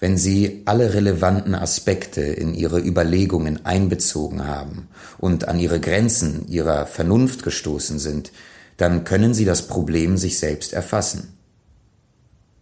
Wenn 0.00 0.18
Sie 0.18 0.62
alle 0.66 0.92
relevanten 0.92 1.54
Aspekte 1.54 2.20
in 2.20 2.54
Ihre 2.54 2.80
Überlegungen 2.80 3.64
einbezogen 3.64 4.46
haben 4.46 4.88
und 5.18 5.48
an 5.48 5.58
Ihre 5.58 5.80
Grenzen 5.80 6.46
Ihrer 6.48 6.86
Vernunft 6.86 7.42
gestoßen 7.42 7.98
sind, 7.98 8.32
dann 8.76 9.04
können 9.04 9.34
Sie 9.34 9.44
das 9.44 9.66
Problem 9.66 10.16
sich 10.16 10.38
selbst 10.38 10.72
erfassen. 10.72 11.38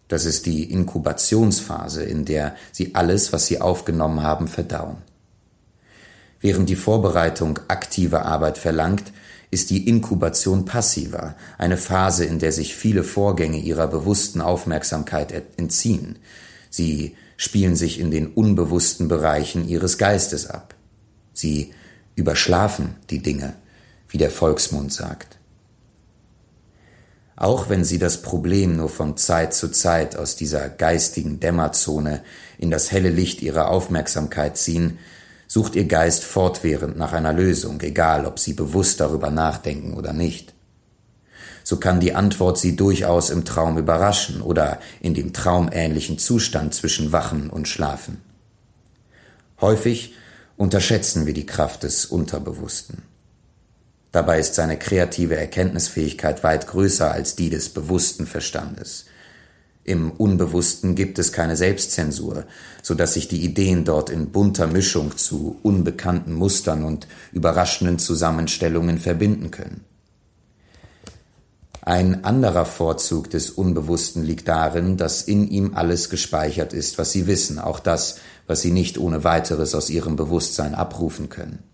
Das 0.09 0.27
ist 0.27 0.47
die 0.47 0.71
Inkubationsphase, 0.71 2.03
in 2.03 2.25
der 2.25 2.55
Sie 2.71 2.95
alles, 2.95 3.33
was 3.33 3.47
Sie 3.47 3.61
aufgenommen 3.61 4.23
haben, 4.23 4.47
verdauen. 4.47 4.99
Während 6.41 6.69
die 6.69 6.77
Vorbereitung 6.77 7.61
aktive 7.69 8.27
Arbeit 8.27 8.59
verlangt, 8.59 9.13
ist 9.51 9.71
die 9.71 9.87
Inkubation 9.89 10.65
passiver, 10.65 11.37
eine 11.57 11.77
Phase, 11.77 12.25
in 12.25 12.39
der 12.39 12.53
sich 12.53 12.75
viele 12.75 13.05
Vorgänge 13.05 13.59
ihrer 13.59 13.87
bewussten 13.87 14.41
Aufmerksamkeit 14.41 15.33
entziehen. 15.57 16.19
Sie 16.69 17.17
spielen 17.37 17.77
sich 17.77 18.01
in 18.01 18.11
den 18.11 18.29
unbewussten 18.29 19.09
Bereichen 19.09 19.69
ihres 19.69 19.99
Geistes 19.99 20.47
ab. 20.47 20.75
Sie 21.33 21.73
überschlafen 22.17 22.97
die 23.11 23.21
Dinge, 23.21 23.55
wie 24.09 24.19
der 24.19 24.31
Volksmund 24.31 24.93
sagt. 24.93 25.39
Auch 27.37 27.69
wenn 27.69 27.85
Sie 27.85 27.99
das 27.99 28.23
Problem 28.23 28.77
nur 28.77 28.89
von 28.89 29.17
Zeit 29.17 29.55
zu 29.55 29.69
Zeit 29.69 30.17
aus 30.17 30.37
dieser 30.37 30.69
geistigen 30.69 31.41
Dämmerzone 31.41 32.23
in 32.59 32.71
das 32.71 32.93
helle 32.93 33.11
Licht 33.11 33.43
Ihrer 33.43 33.69
Aufmerksamkeit 33.69 34.57
ziehen, 34.57 34.99
sucht 35.49 35.75
Ihr 35.75 35.87
Geist 35.87 36.25
fortwährend 36.25 36.97
nach 36.97 37.13
einer 37.13 37.33
Lösung, 37.33 37.81
egal 37.81 38.27
ob 38.27 38.39
Sie 38.39 38.53
bewusst 38.53 39.01
darüber 39.01 39.31
nachdenken 39.31 39.95
oder 39.95 40.13
nicht. 40.13 40.55
So 41.65 41.79
kann 41.79 42.01
die 42.01 42.15
Antwort 42.15 42.59
Sie 42.59 42.77
durchaus 42.77 43.31
im 43.31 43.45
Traum 43.45 43.79
überraschen 43.79 44.43
oder 44.43 44.81
in 45.01 45.15
dem 45.15 45.33
traumähnlichen 45.33 46.19
Zustand 46.19 46.75
zwischen 46.75 47.13
Wachen 47.13 47.51
und 47.51 47.69
Schlafen. 47.69 48.21
Häufig 49.61 50.15
unterschätzen 50.57 51.25
wir 51.27 51.35
die 51.35 51.47
Kraft 51.47 51.85
des 51.85 52.07
Unterbewussten. 52.07 53.03
Dabei 54.13 54.41
ist 54.41 54.55
seine 54.55 54.79
kreative 54.79 55.37
Erkenntnisfähigkeit 55.37 56.45
weit 56.45 56.67
größer 56.67 57.11
als 57.11 57.35
die 57.35 57.49
des 57.49 57.71
bewussten 57.71 58.27
Verstandes. 58.27 59.07
Im 59.85 60.13
Unbewussten 60.13 60.95
gibt 60.95 61.19
es 61.19 61.33
keine 61.33 61.57
Selbstzensur, 61.57 62.45
so 62.83 62.95
dass 62.95 63.15
sich 63.15 63.27
die 63.27 63.43
Ideen 63.43 63.85
dort 63.85 64.11
in 64.11 64.31
bunter 64.31 64.69
Mischung 64.69 65.17
zu 65.17 65.59
unbekannten 65.63 66.35
Mustern 66.35 66.85
und 66.85 67.09
überraschenden 67.33 67.99
Zusammenstellungen 67.99 68.99
verbinden 68.99 69.51
können. 69.51 69.85
Ein 71.85 72.23
anderer 72.23 72.65
Vorzug 72.65 73.29
des 73.31 73.51
Unbewussten 73.51 74.23
liegt 74.23 74.47
darin, 74.47 74.97
dass 74.97 75.23
in 75.23 75.49
ihm 75.49 75.75
alles 75.75 76.11
gespeichert 76.11 76.73
ist, 76.73 76.97
was 76.97 77.11
Sie 77.11 77.27
wissen, 77.27 77.59
auch 77.59 77.81
das, 77.81 78.21
was 78.47 78.61
Sie 78.61 78.71
nicht 78.71 78.99
ohne 78.99 79.25
weiteres 79.25 79.75
aus 79.75 79.91
Ihrem 79.91 80.15
Bewusstsein 80.15 80.77
abrufen 80.77 81.29
können. 81.29 81.72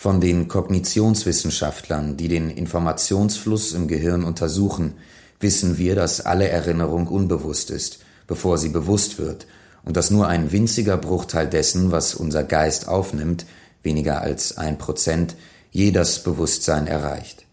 Von 0.00 0.20
den 0.20 0.46
Kognitionswissenschaftlern, 0.46 2.16
die 2.16 2.28
den 2.28 2.50
Informationsfluss 2.50 3.72
im 3.72 3.88
Gehirn 3.88 4.22
untersuchen, 4.22 4.94
wissen 5.40 5.76
wir, 5.76 5.96
dass 5.96 6.20
alle 6.20 6.46
Erinnerung 6.46 7.08
unbewusst 7.08 7.72
ist, 7.72 7.98
bevor 8.28 8.58
sie 8.58 8.68
bewusst 8.68 9.18
wird, 9.18 9.48
und 9.84 9.96
dass 9.96 10.12
nur 10.12 10.28
ein 10.28 10.52
winziger 10.52 10.96
Bruchteil 10.98 11.48
dessen, 11.48 11.90
was 11.90 12.14
unser 12.14 12.44
Geist 12.44 12.86
aufnimmt, 12.86 13.44
weniger 13.82 14.22
als 14.22 14.56
ein 14.56 14.78
Prozent, 14.78 15.34
je 15.72 15.90
das 15.90 16.22
Bewusstsein 16.22 16.86
erreicht. 16.86 17.44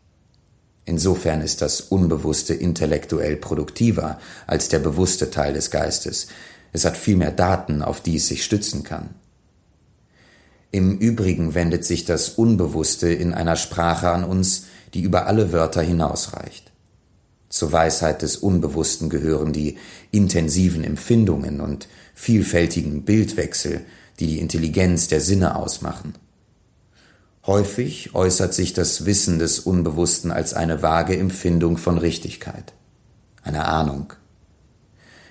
Insofern 0.86 1.42
ist 1.42 1.64
das 1.64 1.82
Unbewusste 1.82 2.54
intellektuell 2.54 3.38
produktiver 3.38 4.20
als 4.46 4.70
der 4.70 4.78
bewusste 4.78 5.32
Teil 5.32 5.56
des 5.56 5.72
Geistes. 5.72 6.28
Es 6.74 6.86
hat 6.86 6.96
viel 6.96 7.18
mehr 7.18 7.32
Daten, 7.32 7.82
auf 7.82 8.02
die 8.02 8.18
es 8.18 8.28
sich 8.28 8.44
stützen 8.44 8.84
kann. 8.84 9.16
Im 10.76 10.98
Übrigen 10.98 11.54
wendet 11.54 11.86
sich 11.86 12.04
das 12.04 12.28
Unbewusste 12.28 13.08
in 13.08 13.34
einer 13.34 13.56
Sprache 13.56 14.10
an 14.10 14.26
uns, 14.26 14.66
die 14.94 15.04
über 15.04 15.26
alle 15.26 15.54
Wörter 15.54 15.82
hinausreicht. 15.82 16.70
Zur 17.48 17.72
Weisheit 17.72 18.22
des 18.22 18.36
Unbewussten 18.36 19.10
gehören 19.10 19.54
die 19.54 19.78
intensiven 20.12 20.84
Empfindungen 20.84 21.62
und 21.62 21.88
vielfältigen 22.14 23.06
Bildwechsel, 23.06 23.86
die 24.20 24.28
die 24.28 24.40
Intelligenz 24.40 25.08
der 25.08 25.22
Sinne 25.22 25.56
ausmachen. 25.56 26.16
Häufig 27.46 28.14
äußert 28.14 28.54
sich 28.54 28.74
das 28.74 29.06
Wissen 29.06 29.40
des 29.40 29.60
Unbewussten 29.60 30.30
als 30.30 30.54
eine 30.54 30.82
vage 30.82 31.18
Empfindung 31.18 31.78
von 31.78 31.98
Richtigkeit, 31.98 32.74
eine 33.44 33.64
Ahnung. 33.64 34.12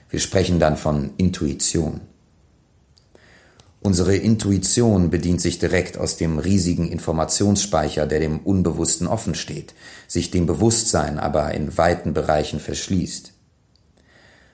Wir 0.09 0.21
sprechen 0.21 0.59
dann 0.59 0.79
von 0.79 1.11
Intuition. 1.19 2.01
Unsere 3.87 4.17
Intuition 4.17 5.11
bedient 5.11 5.43
sich 5.43 5.59
direkt 5.59 5.99
aus 5.99 6.17
dem 6.17 6.39
riesigen 6.39 6.89
Informationsspeicher, 6.89 8.07
der 8.07 8.19
dem 8.19 8.39
Unbewussten 8.39 9.07
offensteht, 9.07 9.75
sich 10.09 10.31
dem 10.31 10.47
Bewusstsein 10.47 11.19
aber 11.19 11.53
in 11.53 11.77
weiten 11.77 12.15
Bereichen 12.15 12.61
verschließt. 12.61 13.35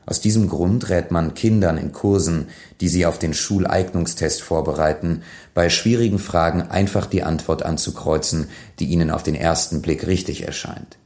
Aus 0.05 0.21
diesem 0.21 0.49
Grund 0.49 0.89
rät 0.89 1.13
man 1.13 1.35
Kindern 1.35 1.79
in 1.79 1.93
Kursen, 1.93 2.49
die 2.81 2.89
sie 2.89 3.07
auf 3.07 3.21
den 3.21 3.33
Schuleignungstest 3.33 4.43
vorbereiten, 4.43 5.23
bei 5.55 5.69
schwierigen 5.69 6.19
Fragen 6.19 6.63
einfach 6.63 7.07
die 7.07 7.23
Antwort 7.23 7.63
anzukreuzen, 7.63 8.49
die 8.81 8.87
ihnen 8.87 9.13
auf 9.13 9.23
den 9.23 9.37
ersten 9.37 9.81
Blick 9.81 10.09
richtig 10.09 10.45
erscheint. 10.45 10.99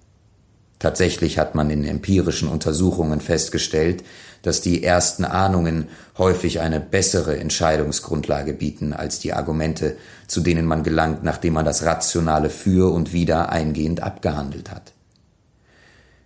Tatsächlich 0.78 1.38
hat 1.38 1.54
man 1.54 1.68
in 1.68 1.84
empirischen 1.84 2.48
Untersuchungen 2.48 3.20
festgestellt, 3.20 4.02
dass 4.44 4.60
die 4.60 4.84
ersten 4.84 5.24
Ahnungen 5.24 5.88
häufig 6.18 6.60
eine 6.60 6.78
bessere 6.78 7.38
Entscheidungsgrundlage 7.38 8.52
bieten 8.52 8.92
als 8.92 9.18
die 9.18 9.32
Argumente, 9.32 9.96
zu 10.26 10.42
denen 10.42 10.66
man 10.66 10.82
gelangt, 10.82 11.24
nachdem 11.24 11.54
man 11.54 11.64
das 11.64 11.84
Rationale 11.84 12.50
für 12.50 12.92
und 12.92 13.14
wider 13.14 13.48
eingehend 13.48 14.02
abgehandelt 14.02 14.70
hat. 14.70 14.92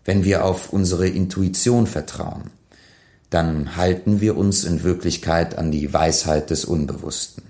Wenn 0.04 0.24
wir 0.24 0.44
auf 0.44 0.72
unsere 0.72 1.06
Intuition 1.06 1.86
vertrauen, 1.86 2.50
dann 3.30 3.76
halten 3.76 4.20
wir 4.20 4.36
uns 4.36 4.64
in 4.64 4.82
Wirklichkeit 4.82 5.56
an 5.56 5.70
die 5.70 5.92
Weisheit 5.92 6.50
des 6.50 6.64
Unbewussten. 6.64 7.44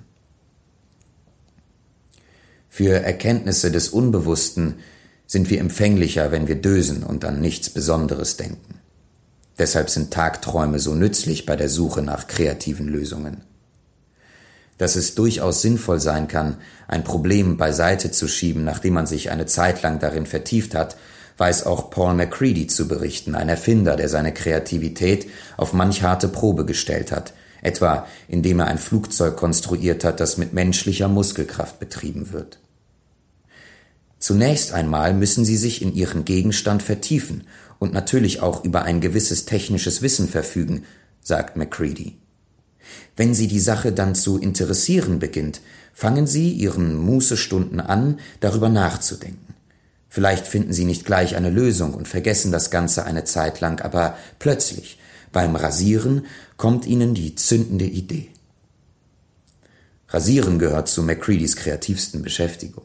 Für 2.68 3.00
Erkenntnisse 3.00 3.70
des 3.70 3.88
Unbewussten 3.88 4.80
sind 5.26 5.48
wir 5.48 5.60
empfänglicher, 5.60 6.30
wenn 6.30 6.46
wir 6.46 6.56
dösen 6.56 7.04
und 7.04 7.24
an 7.24 7.40
nichts 7.40 7.70
Besonderes 7.70 8.36
denken. 8.36 8.77
Deshalb 9.58 9.90
sind 9.90 10.12
Tagträume 10.12 10.78
so 10.78 10.94
nützlich 10.94 11.46
bei 11.46 11.56
der 11.56 11.68
Suche 11.68 12.02
nach 12.02 12.28
kreativen 12.28 12.88
Lösungen. 12.88 13.42
Dass 14.78 14.94
es 14.94 15.16
durchaus 15.16 15.60
sinnvoll 15.60 16.00
sein 16.00 16.28
kann, 16.28 16.58
ein 16.86 17.02
Problem 17.02 17.56
beiseite 17.56 18.12
zu 18.12 18.28
schieben, 18.28 18.64
nachdem 18.64 18.94
man 18.94 19.06
sich 19.06 19.30
eine 19.30 19.46
Zeit 19.46 19.82
lang 19.82 19.98
darin 19.98 20.26
vertieft 20.26 20.74
hat, 20.74 20.96
weiß 21.36 21.66
auch 21.66 21.90
Paul 21.90 22.14
McCready 22.14 22.66
zu 22.68 22.86
berichten, 22.86 23.34
ein 23.34 23.48
Erfinder, 23.48 23.96
der 23.96 24.08
seine 24.08 24.32
Kreativität 24.32 25.28
auf 25.56 25.72
manch 25.72 26.02
harte 26.02 26.28
Probe 26.28 26.64
gestellt 26.64 27.10
hat, 27.10 27.32
etwa 27.60 28.06
indem 28.28 28.60
er 28.60 28.66
ein 28.66 28.78
Flugzeug 28.78 29.36
konstruiert 29.36 30.04
hat, 30.04 30.20
das 30.20 30.36
mit 30.36 30.52
menschlicher 30.52 31.08
Muskelkraft 31.08 31.80
betrieben 31.80 32.32
wird. 32.32 32.58
Zunächst 34.18 34.72
einmal 34.72 35.14
müssen 35.14 35.44
Sie 35.44 35.56
sich 35.56 35.80
in 35.80 35.94
Ihren 35.94 36.24
Gegenstand 36.24 36.82
vertiefen 36.82 37.46
und 37.78 37.92
natürlich 37.92 38.40
auch 38.40 38.64
über 38.64 38.82
ein 38.82 39.00
gewisses 39.00 39.44
technisches 39.44 40.02
Wissen 40.02 40.28
verfügen, 40.28 40.84
sagt 41.22 41.56
McCready. 41.56 42.16
Wenn 43.16 43.34
Sie 43.34 43.48
die 43.48 43.60
Sache 43.60 43.92
dann 43.92 44.14
zu 44.14 44.38
interessieren 44.38 45.18
beginnt, 45.18 45.60
fangen 45.92 46.26
Sie 46.26 46.52
Ihren 46.52 46.94
Mußestunden 46.94 47.80
an, 47.80 48.20
darüber 48.40 48.68
nachzudenken. 48.68 49.54
Vielleicht 50.08 50.46
finden 50.46 50.72
Sie 50.72 50.84
nicht 50.84 51.04
gleich 51.04 51.36
eine 51.36 51.50
Lösung 51.50 51.94
und 51.94 52.08
vergessen 52.08 52.50
das 52.50 52.70
Ganze 52.70 53.04
eine 53.04 53.24
Zeit 53.24 53.60
lang, 53.60 53.80
aber 53.80 54.16
plötzlich, 54.38 54.98
beim 55.32 55.54
Rasieren, 55.54 56.24
kommt 56.56 56.86
Ihnen 56.86 57.14
die 57.14 57.34
zündende 57.34 57.84
Idee. 57.84 58.28
Rasieren 60.08 60.58
gehört 60.58 60.88
zu 60.88 61.02
McCreadys 61.02 61.56
kreativsten 61.56 62.22
Beschäftigung. 62.22 62.84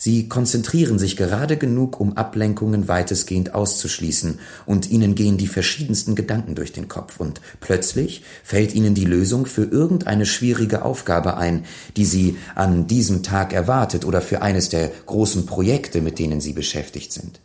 Sie 0.00 0.28
konzentrieren 0.28 0.96
sich 0.96 1.16
gerade 1.16 1.56
genug, 1.56 1.98
um 1.98 2.16
Ablenkungen 2.16 2.86
weitestgehend 2.86 3.54
auszuschließen, 3.54 4.38
und 4.64 4.88
ihnen 4.88 5.16
gehen 5.16 5.38
die 5.38 5.48
verschiedensten 5.48 6.14
Gedanken 6.14 6.54
durch 6.54 6.72
den 6.72 6.86
Kopf, 6.86 7.18
und 7.18 7.40
plötzlich 7.58 8.22
fällt 8.44 8.76
ihnen 8.76 8.94
die 8.94 9.04
Lösung 9.04 9.44
für 9.44 9.64
irgendeine 9.64 10.24
schwierige 10.24 10.84
Aufgabe 10.84 11.36
ein, 11.36 11.64
die 11.96 12.04
sie 12.04 12.36
an 12.54 12.86
diesem 12.86 13.24
Tag 13.24 13.52
erwartet 13.52 14.04
oder 14.04 14.20
für 14.20 14.40
eines 14.40 14.68
der 14.68 14.88
großen 15.06 15.46
Projekte, 15.46 16.00
mit 16.00 16.20
denen 16.20 16.40
sie 16.40 16.52
beschäftigt 16.52 17.12
sind. 17.12 17.40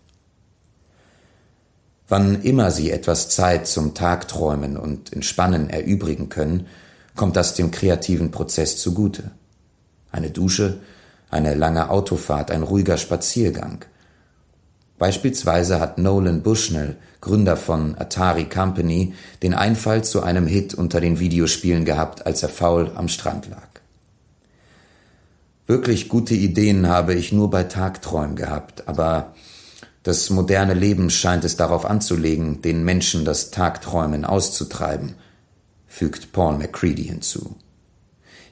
Wann 2.07 2.43
immer 2.43 2.69
sie 2.69 2.91
etwas 2.91 3.29
Zeit 3.29 3.65
zum 3.65 3.95
Tagträumen 3.95 4.77
und 4.77 5.11
Entspannen 5.11 5.71
erübrigen 5.71 6.29
können, 6.29 6.67
kommt 7.15 7.35
das 7.35 7.55
dem 7.55 7.71
kreativen 7.71 8.29
Prozess 8.29 8.77
zugute. 8.77 9.31
Eine 10.11 10.29
Dusche, 10.29 10.77
eine 11.33 11.55
lange 11.55 11.89
Autofahrt, 11.89 12.51
ein 12.51 12.63
ruhiger 12.63 12.97
Spaziergang. 12.97 13.85
Beispielsweise 14.97 15.79
hat 15.79 15.97
Nolan 15.97 16.43
Bushnell, 16.43 16.95
Gründer 17.19 17.57
von 17.57 17.97
Atari 17.97 18.45
Company, 18.45 19.13
den 19.41 19.53
Einfall 19.53 20.03
zu 20.03 20.23
einem 20.23 20.47
Hit 20.47 20.73
unter 20.73 21.01
den 21.01 21.19
Videospielen 21.19 21.83
gehabt, 21.83 22.25
als 22.25 22.43
er 22.43 22.49
faul 22.49 22.91
am 22.95 23.07
Strand 23.07 23.49
lag. 23.49 23.67
Wirklich 25.65 26.09
gute 26.09 26.35
Ideen 26.35 26.87
habe 26.87 27.13
ich 27.15 27.31
nur 27.31 27.49
bei 27.49 27.63
Tagträumen 27.63 28.35
gehabt, 28.35 28.87
aber 28.87 29.33
das 30.03 30.29
moderne 30.29 30.73
Leben 30.73 31.09
scheint 31.09 31.45
es 31.45 31.55
darauf 31.55 31.85
anzulegen, 31.85 32.61
den 32.61 32.83
Menschen 32.83 33.23
das 33.23 33.51
Tagträumen 33.51 34.25
auszutreiben, 34.25 35.15
fügt 35.87 36.33
Paul 36.33 36.57
McCready 36.57 37.05
hinzu. 37.05 37.55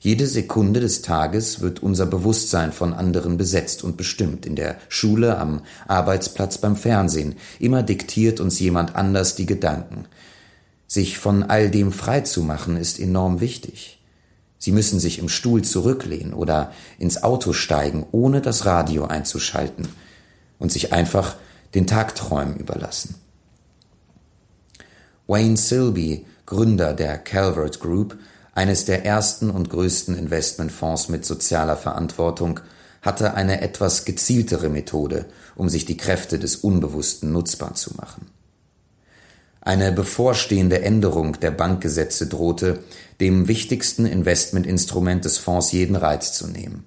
Jede 0.03 0.25
Sekunde 0.25 0.79
des 0.79 1.03
Tages 1.03 1.61
wird 1.61 1.83
unser 1.83 2.07
Bewusstsein 2.07 2.71
von 2.71 2.95
anderen 2.95 3.37
besetzt 3.37 3.83
und 3.83 3.97
bestimmt, 3.97 4.47
in 4.47 4.55
der 4.55 4.77
Schule, 4.89 5.37
am 5.37 5.61
Arbeitsplatz, 5.87 6.57
beim 6.57 6.75
Fernsehen. 6.75 7.35
Immer 7.59 7.83
diktiert 7.83 8.39
uns 8.39 8.59
jemand 8.59 8.95
anders 8.95 9.35
die 9.35 9.45
Gedanken. 9.45 10.05
Sich 10.87 11.19
von 11.19 11.43
all 11.43 11.69
dem 11.69 11.91
frei 11.91 12.21
zu 12.21 12.41
machen, 12.41 12.77
ist 12.77 12.99
enorm 12.99 13.41
wichtig. 13.41 14.01
Sie 14.57 14.71
müssen 14.71 14.99
sich 14.99 15.19
im 15.19 15.29
Stuhl 15.29 15.61
zurücklehnen 15.61 16.33
oder 16.33 16.73
ins 16.97 17.21
Auto 17.21 17.53
steigen, 17.53 18.07
ohne 18.11 18.41
das 18.41 18.65
Radio 18.65 19.05
einzuschalten 19.05 19.87
und 20.57 20.71
sich 20.71 20.93
einfach 20.93 21.35
den 21.75 21.85
Tagträumen 21.85 22.55
überlassen. 22.55 23.15
Wayne 25.27 25.57
Silby, 25.57 26.25
Gründer 26.47 26.95
der 26.95 27.19
Calvert 27.19 27.79
Group, 27.79 28.17
eines 28.53 28.85
der 28.85 29.05
ersten 29.05 29.49
und 29.49 29.69
größten 29.69 30.17
Investmentfonds 30.17 31.09
mit 31.09 31.25
sozialer 31.25 31.77
Verantwortung, 31.77 32.59
hatte 33.01 33.33
eine 33.33 33.61
etwas 33.61 34.05
gezieltere 34.05 34.69
Methode, 34.69 35.25
um 35.55 35.69
sich 35.69 35.85
die 35.85 35.97
Kräfte 35.97 36.37
des 36.37 36.57
Unbewussten 36.57 37.31
nutzbar 37.31 37.73
zu 37.73 37.95
machen. 37.95 38.27
Eine 39.61 39.91
bevorstehende 39.91 40.81
Änderung 40.81 41.39
der 41.39 41.51
Bankgesetze 41.51 42.27
drohte, 42.27 42.79
dem 43.19 43.47
wichtigsten 43.47 44.05
Investmentinstrument 44.05 45.23
des 45.25 45.37
Fonds 45.37 45.71
jeden 45.71 45.95
Reiz 45.95 46.33
zu 46.33 46.47
nehmen. 46.47 46.85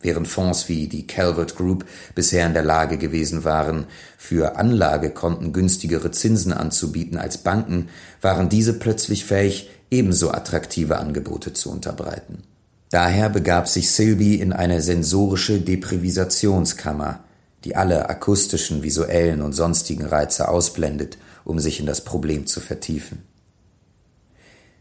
Während 0.00 0.28
Fonds 0.28 0.68
wie 0.68 0.86
die 0.86 1.06
Calvert 1.06 1.56
Group 1.56 1.86
bisher 2.14 2.46
in 2.46 2.52
der 2.52 2.62
Lage 2.62 2.98
gewesen 2.98 3.44
waren, 3.44 3.86
für 4.18 4.56
Anlagekonten 4.56 5.54
günstigere 5.54 6.10
Zinsen 6.10 6.52
anzubieten 6.52 7.16
als 7.16 7.38
Banken, 7.38 7.88
waren 8.20 8.50
diese 8.50 8.74
plötzlich 8.74 9.24
fähig, 9.24 9.70
ebenso 9.90 10.30
attraktive 10.30 10.98
Angebote 10.98 11.52
zu 11.52 11.70
unterbreiten. 11.70 12.42
Daher 12.90 13.28
begab 13.28 13.68
sich 13.68 13.90
Silby 13.90 14.36
in 14.36 14.52
eine 14.52 14.80
sensorische 14.80 15.60
Deprivisationskammer, 15.60 17.20
die 17.64 17.76
alle 17.76 18.08
akustischen, 18.08 18.82
visuellen 18.82 19.40
und 19.40 19.52
sonstigen 19.52 20.04
Reize 20.04 20.48
ausblendet, 20.48 21.18
um 21.44 21.58
sich 21.58 21.80
in 21.80 21.86
das 21.86 22.02
Problem 22.04 22.46
zu 22.46 22.60
vertiefen. 22.60 23.22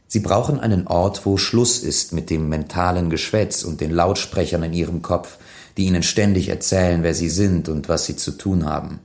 Sie 0.08 0.20
brauchen 0.20 0.60
einen 0.60 0.86
Ort, 0.86 1.26
wo 1.26 1.38
Schluss 1.38 1.80
ist 1.80 2.14
mit 2.14 2.30
dem 2.30 2.50
mentalen 2.50 3.10
Geschwätz 3.10 3.64
und 3.64 3.82
den 3.82 3.90
Lautsprechern 3.90 4.62
in 4.64 4.74
ihrem 4.74 5.02
Kopf, 5.02 5.38
die 5.78 5.86
ihnen 5.86 6.04
ständig 6.04 6.50
erzählen, 6.50 7.02
wer 7.02 7.16
sie 7.16 7.30
sind 7.30 7.68
und 7.68 7.90
was 7.90 8.06
sie 8.06 8.16
zu 8.16 8.32
tun 8.32 8.66
haben 8.66 9.00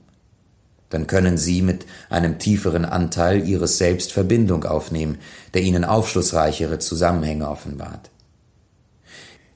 dann 0.89 1.07
können 1.07 1.37
Sie 1.37 1.61
mit 1.61 1.85
einem 2.09 2.39
tieferen 2.39 2.85
Anteil 2.85 3.47
Ihres 3.47 3.77
Selbst 3.77 4.11
Verbindung 4.11 4.63
aufnehmen, 4.63 5.19
der 5.53 5.61
Ihnen 5.61 5.85
aufschlussreichere 5.85 6.79
Zusammenhänge 6.79 7.49
offenbart. 7.49 8.09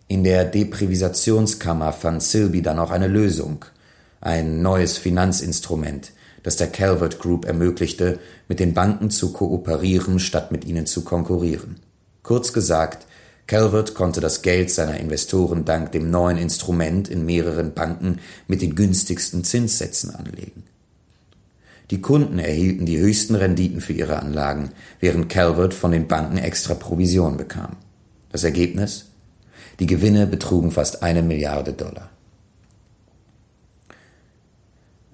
In 0.08 0.24
der 0.24 0.46
Deprivisationskammer 0.46 1.92
fand 1.92 2.22
Silby 2.22 2.62
dann 2.62 2.78
auch 2.78 2.92
eine 2.92 3.08
Lösung, 3.08 3.66
ein 4.22 4.62
neues 4.62 4.98
Finanzinstrument, 4.98 6.12
das 6.44 6.58
der 6.58 6.68
Calvert 6.68 7.20
Group 7.20 7.46
ermöglichte, 7.46 8.20
mit 8.48 8.60
den 8.60 8.74
Banken 8.74 9.10
zu 9.10 9.34
kooperieren, 9.34 10.20
statt 10.20 10.52
mit 10.52 10.66
ihnen 10.66 10.86
zu 10.86 11.04
konkurrieren. 11.04 11.78
Kurz 12.22 12.54
gesagt, 12.54 13.08
Calvert 13.48 13.96
konnte 13.96 14.22
das 14.22 14.42
Geld 14.42 14.72
seiner 14.72 15.00
Investoren 15.00 15.66
dank 15.66 15.92
dem 15.92 16.10
neuen 16.10 16.38
Instrument 16.38 17.10
in 17.10 17.26
mehreren 17.26 17.74
Banken 17.74 18.20
mit 18.48 18.62
den 18.62 18.76
günstigsten 18.76 19.44
Zinssätzen 19.44 20.16
anlegen. 20.16 20.64
Die 21.92 22.02
Kunden 22.02 22.40
erhielten 22.40 22.86
die 22.86 22.98
höchsten 22.98 23.36
Renditen 23.36 23.82
für 23.82 23.94
ihre 23.94 24.20
Anlagen, 24.20 24.72
während 25.00 25.30
Calvert 25.30 25.74
von 25.74 25.92
den 25.92 26.08
Banken 26.08 26.38
extra 26.38 26.74
Provision 26.74 27.38
bekam. 27.38 27.76
Das 28.32 28.44
Ergebnis? 28.44 29.08
Die 29.80 29.86
Gewinne 29.86 30.28
betrugen 30.28 30.72
fast 30.72 31.04
eine 31.04 31.22
Milliarde 31.22 31.74
Dollar. 31.74 32.10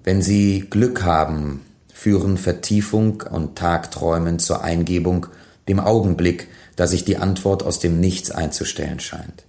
Wenn 0.04 0.22
Sie 0.22 0.66
Glück 0.70 1.02
haben, 1.02 1.60
führen 1.92 2.38
Vertiefung 2.38 3.22
und 3.30 3.56
Tagträumen 3.56 4.38
zur 4.38 4.62
Eingebung, 4.62 5.26
dem 5.68 5.80
Augenblick, 5.80 6.48
da 6.76 6.86
sich 6.86 7.04
die 7.04 7.18
Antwort 7.18 7.62
aus 7.62 7.78
dem 7.78 8.00
Nichts 8.00 8.30
einzustellen 8.30 9.00
scheint. 9.00 9.44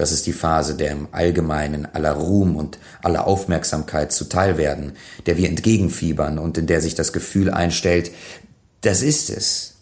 Das 0.00 0.12
ist 0.12 0.24
die 0.24 0.32
Phase, 0.32 0.76
der 0.76 0.92
im 0.92 1.08
Allgemeinen 1.12 1.84
aller 1.84 2.12
Ruhm 2.12 2.56
und 2.56 2.78
aller 3.02 3.26
Aufmerksamkeit 3.26 4.12
zuteil 4.12 4.56
werden, 4.56 4.94
der 5.26 5.36
wir 5.36 5.46
entgegenfiebern 5.46 6.38
und 6.38 6.56
in 6.56 6.66
der 6.66 6.80
sich 6.80 6.94
das 6.94 7.12
Gefühl 7.12 7.50
einstellt, 7.50 8.10
Das 8.80 9.02
ist 9.02 9.28
es. 9.28 9.74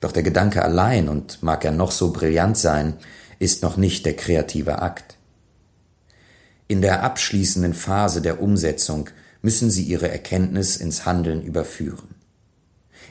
Doch 0.00 0.12
der 0.12 0.22
Gedanke 0.22 0.62
allein, 0.62 1.08
und 1.08 1.42
mag 1.42 1.64
er 1.64 1.72
noch 1.72 1.90
so 1.92 2.12
brillant 2.12 2.58
sein, 2.58 2.98
ist 3.38 3.62
noch 3.62 3.78
nicht 3.78 4.04
der 4.04 4.16
kreative 4.16 4.82
Akt. 4.82 5.16
In 6.66 6.82
der 6.82 7.02
abschließenden 7.04 7.72
Phase 7.72 8.20
der 8.20 8.42
Umsetzung 8.42 9.08
müssen 9.40 9.70
Sie 9.70 9.84
Ihre 9.84 10.10
Erkenntnis 10.10 10.76
ins 10.76 11.06
Handeln 11.06 11.40
überführen. 11.40 12.17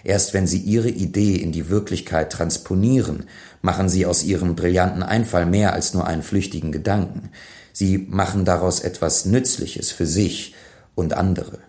Erst 0.07 0.33
wenn 0.33 0.47
Sie 0.47 0.59
Ihre 0.59 0.87
Idee 0.87 1.35
in 1.35 1.51
die 1.51 1.67
Wirklichkeit 1.67 2.31
transponieren, 2.31 3.25
machen 3.61 3.89
Sie 3.89 4.05
aus 4.05 4.23
Ihrem 4.23 4.55
brillanten 4.55 5.03
Einfall 5.03 5.45
mehr 5.45 5.73
als 5.73 5.93
nur 5.93 6.07
einen 6.07 6.23
flüchtigen 6.23 6.71
Gedanken. 6.71 7.29
Sie 7.73 7.97
machen 7.97 8.45
daraus 8.45 8.79
etwas 8.79 9.25
Nützliches 9.25 9.91
für 9.91 10.05
sich 10.05 10.55
und 10.95 11.11
andere. 11.11 11.59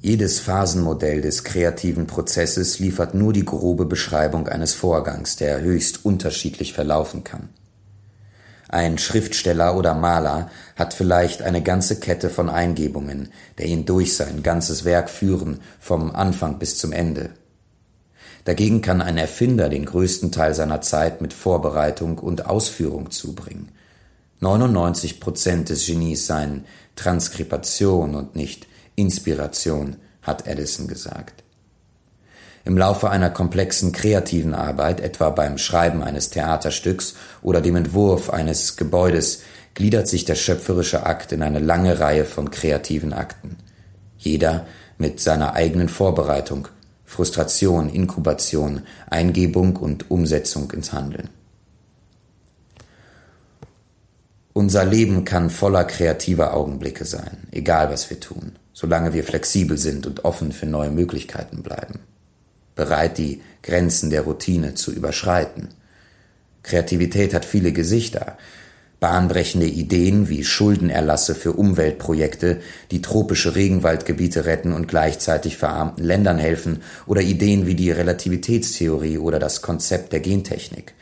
Jedes 0.00 0.40
Phasenmodell 0.40 1.20
des 1.20 1.44
kreativen 1.44 2.06
Prozesses 2.06 2.78
liefert 2.78 3.14
nur 3.14 3.34
die 3.34 3.44
grobe 3.44 3.84
Beschreibung 3.84 4.48
eines 4.48 4.72
Vorgangs, 4.72 5.36
der 5.36 5.60
höchst 5.60 6.06
unterschiedlich 6.06 6.72
verlaufen 6.72 7.22
kann. 7.22 7.50
Ein 8.74 8.98
Schriftsteller 8.98 9.76
oder 9.76 9.94
Maler 9.94 10.50
hat 10.74 10.94
vielleicht 10.94 11.42
eine 11.42 11.62
ganze 11.62 12.00
Kette 12.00 12.28
von 12.28 12.48
Eingebungen, 12.50 13.28
der 13.56 13.66
ihn 13.66 13.84
durch 13.84 14.16
sein 14.16 14.42
ganzes 14.42 14.84
Werk 14.84 15.10
führen, 15.10 15.60
vom 15.78 16.10
Anfang 16.10 16.58
bis 16.58 16.76
zum 16.76 16.90
Ende. 16.90 17.30
Dagegen 18.44 18.80
kann 18.80 19.00
ein 19.00 19.16
Erfinder 19.16 19.68
den 19.68 19.84
größten 19.84 20.32
Teil 20.32 20.56
seiner 20.56 20.80
Zeit 20.80 21.22
mit 21.22 21.32
Vorbereitung 21.32 22.18
und 22.18 22.46
Ausführung 22.46 23.12
zubringen. 23.12 23.68
99 24.40 25.20
Prozent 25.20 25.68
des 25.68 25.86
Genies 25.86 26.26
seien 26.26 26.64
Transkripation 26.96 28.16
und 28.16 28.34
nicht 28.34 28.66
Inspiration, 28.96 29.98
hat 30.20 30.48
Edison 30.48 30.88
gesagt. 30.88 31.43
Im 32.64 32.78
Laufe 32.78 33.10
einer 33.10 33.30
komplexen 33.30 33.92
kreativen 33.92 34.54
Arbeit, 34.54 35.00
etwa 35.00 35.30
beim 35.30 35.58
Schreiben 35.58 36.02
eines 36.02 36.30
Theaterstücks 36.30 37.14
oder 37.42 37.60
dem 37.60 37.76
Entwurf 37.76 38.30
eines 38.30 38.76
Gebäudes, 38.76 39.42
gliedert 39.74 40.08
sich 40.08 40.24
der 40.24 40.34
schöpferische 40.34 41.04
Akt 41.04 41.32
in 41.32 41.42
eine 41.42 41.58
lange 41.58 42.00
Reihe 42.00 42.24
von 42.24 42.50
kreativen 42.50 43.12
Akten. 43.12 43.56
Jeder 44.16 44.66
mit 44.96 45.20
seiner 45.20 45.54
eigenen 45.54 45.88
Vorbereitung, 45.88 46.68
Frustration, 47.04 47.90
Inkubation, 47.90 48.82
Eingebung 49.10 49.76
und 49.76 50.10
Umsetzung 50.10 50.70
ins 50.70 50.92
Handeln. 50.92 51.28
Unser 54.54 54.84
Leben 54.84 55.24
kann 55.24 55.50
voller 55.50 55.84
kreativer 55.84 56.54
Augenblicke 56.54 57.04
sein, 57.04 57.48
egal 57.50 57.90
was 57.90 58.08
wir 58.08 58.20
tun 58.20 58.52
solange 58.74 59.14
wir 59.14 59.24
flexibel 59.24 59.78
sind 59.78 60.06
und 60.06 60.26
offen 60.26 60.52
für 60.52 60.66
neue 60.66 60.90
Möglichkeiten 60.90 61.62
bleiben, 61.62 62.00
bereit, 62.74 63.18
die 63.18 63.42
Grenzen 63.62 64.10
der 64.10 64.22
Routine 64.22 64.74
zu 64.74 64.92
überschreiten. 64.92 65.68
Kreativität 66.62 67.34
hat 67.34 67.44
viele 67.44 67.72
Gesichter, 67.72 68.36
bahnbrechende 69.00 69.66
Ideen 69.66 70.28
wie 70.28 70.44
Schuldenerlasse 70.44 71.34
für 71.34 71.52
Umweltprojekte, 71.52 72.60
die 72.90 73.02
tropische 73.02 73.54
Regenwaldgebiete 73.54 74.46
retten 74.46 74.72
und 74.72 74.88
gleichzeitig 74.88 75.58
verarmten 75.58 76.04
Ländern 76.04 76.38
helfen, 76.38 76.82
oder 77.06 77.20
Ideen 77.20 77.66
wie 77.66 77.74
die 77.74 77.90
Relativitätstheorie 77.90 79.18
oder 79.18 79.38
das 79.38 79.60
Konzept 79.60 80.12
der 80.14 80.20
Gentechnik. 80.20 80.94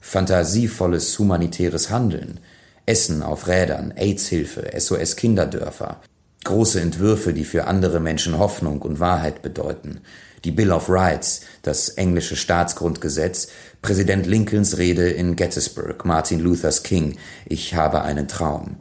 Fantasievolles 0.00 1.18
humanitäres 1.18 1.90
Handeln, 1.90 2.40
Essen 2.86 3.22
auf 3.22 3.46
Rädern, 3.46 3.92
AIDS-Hilfe, 3.92 4.70
SOS-Kinderdörfer, 4.74 6.00
Große 6.44 6.80
Entwürfe, 6.80 7.32
die 7.32 7.44
für 7.44 7.68
andere 7.68 8.00
Menschen 8.00 8.36
Hoffnung 8.36 8.82
und 8.82 8.98
Wahrheit 8.98 9.42
bedeuten. 9.42 10.00
Die 10.44 10.50
Bill 10.50 10.72
of 10.72 10.88
Rights, 10.88 11.42
das 11.62 11.90
englische 11.90 12.34
Staatsgrundgesetz, 12.34 13.48
Präsident 13.80 14.26
Lincolns 14.26 14.76
Rede 14.76 15.08
in 15.08 15.36
Gettysburg, 15.36 16.04
Martin 16.04 16.40
Luthers 16.40 16.82
King, 16.82 17.16
ich 17.46 17.74
habe 17.74 18.02
einen 18.02 18.26
Traum. 18.26 18.78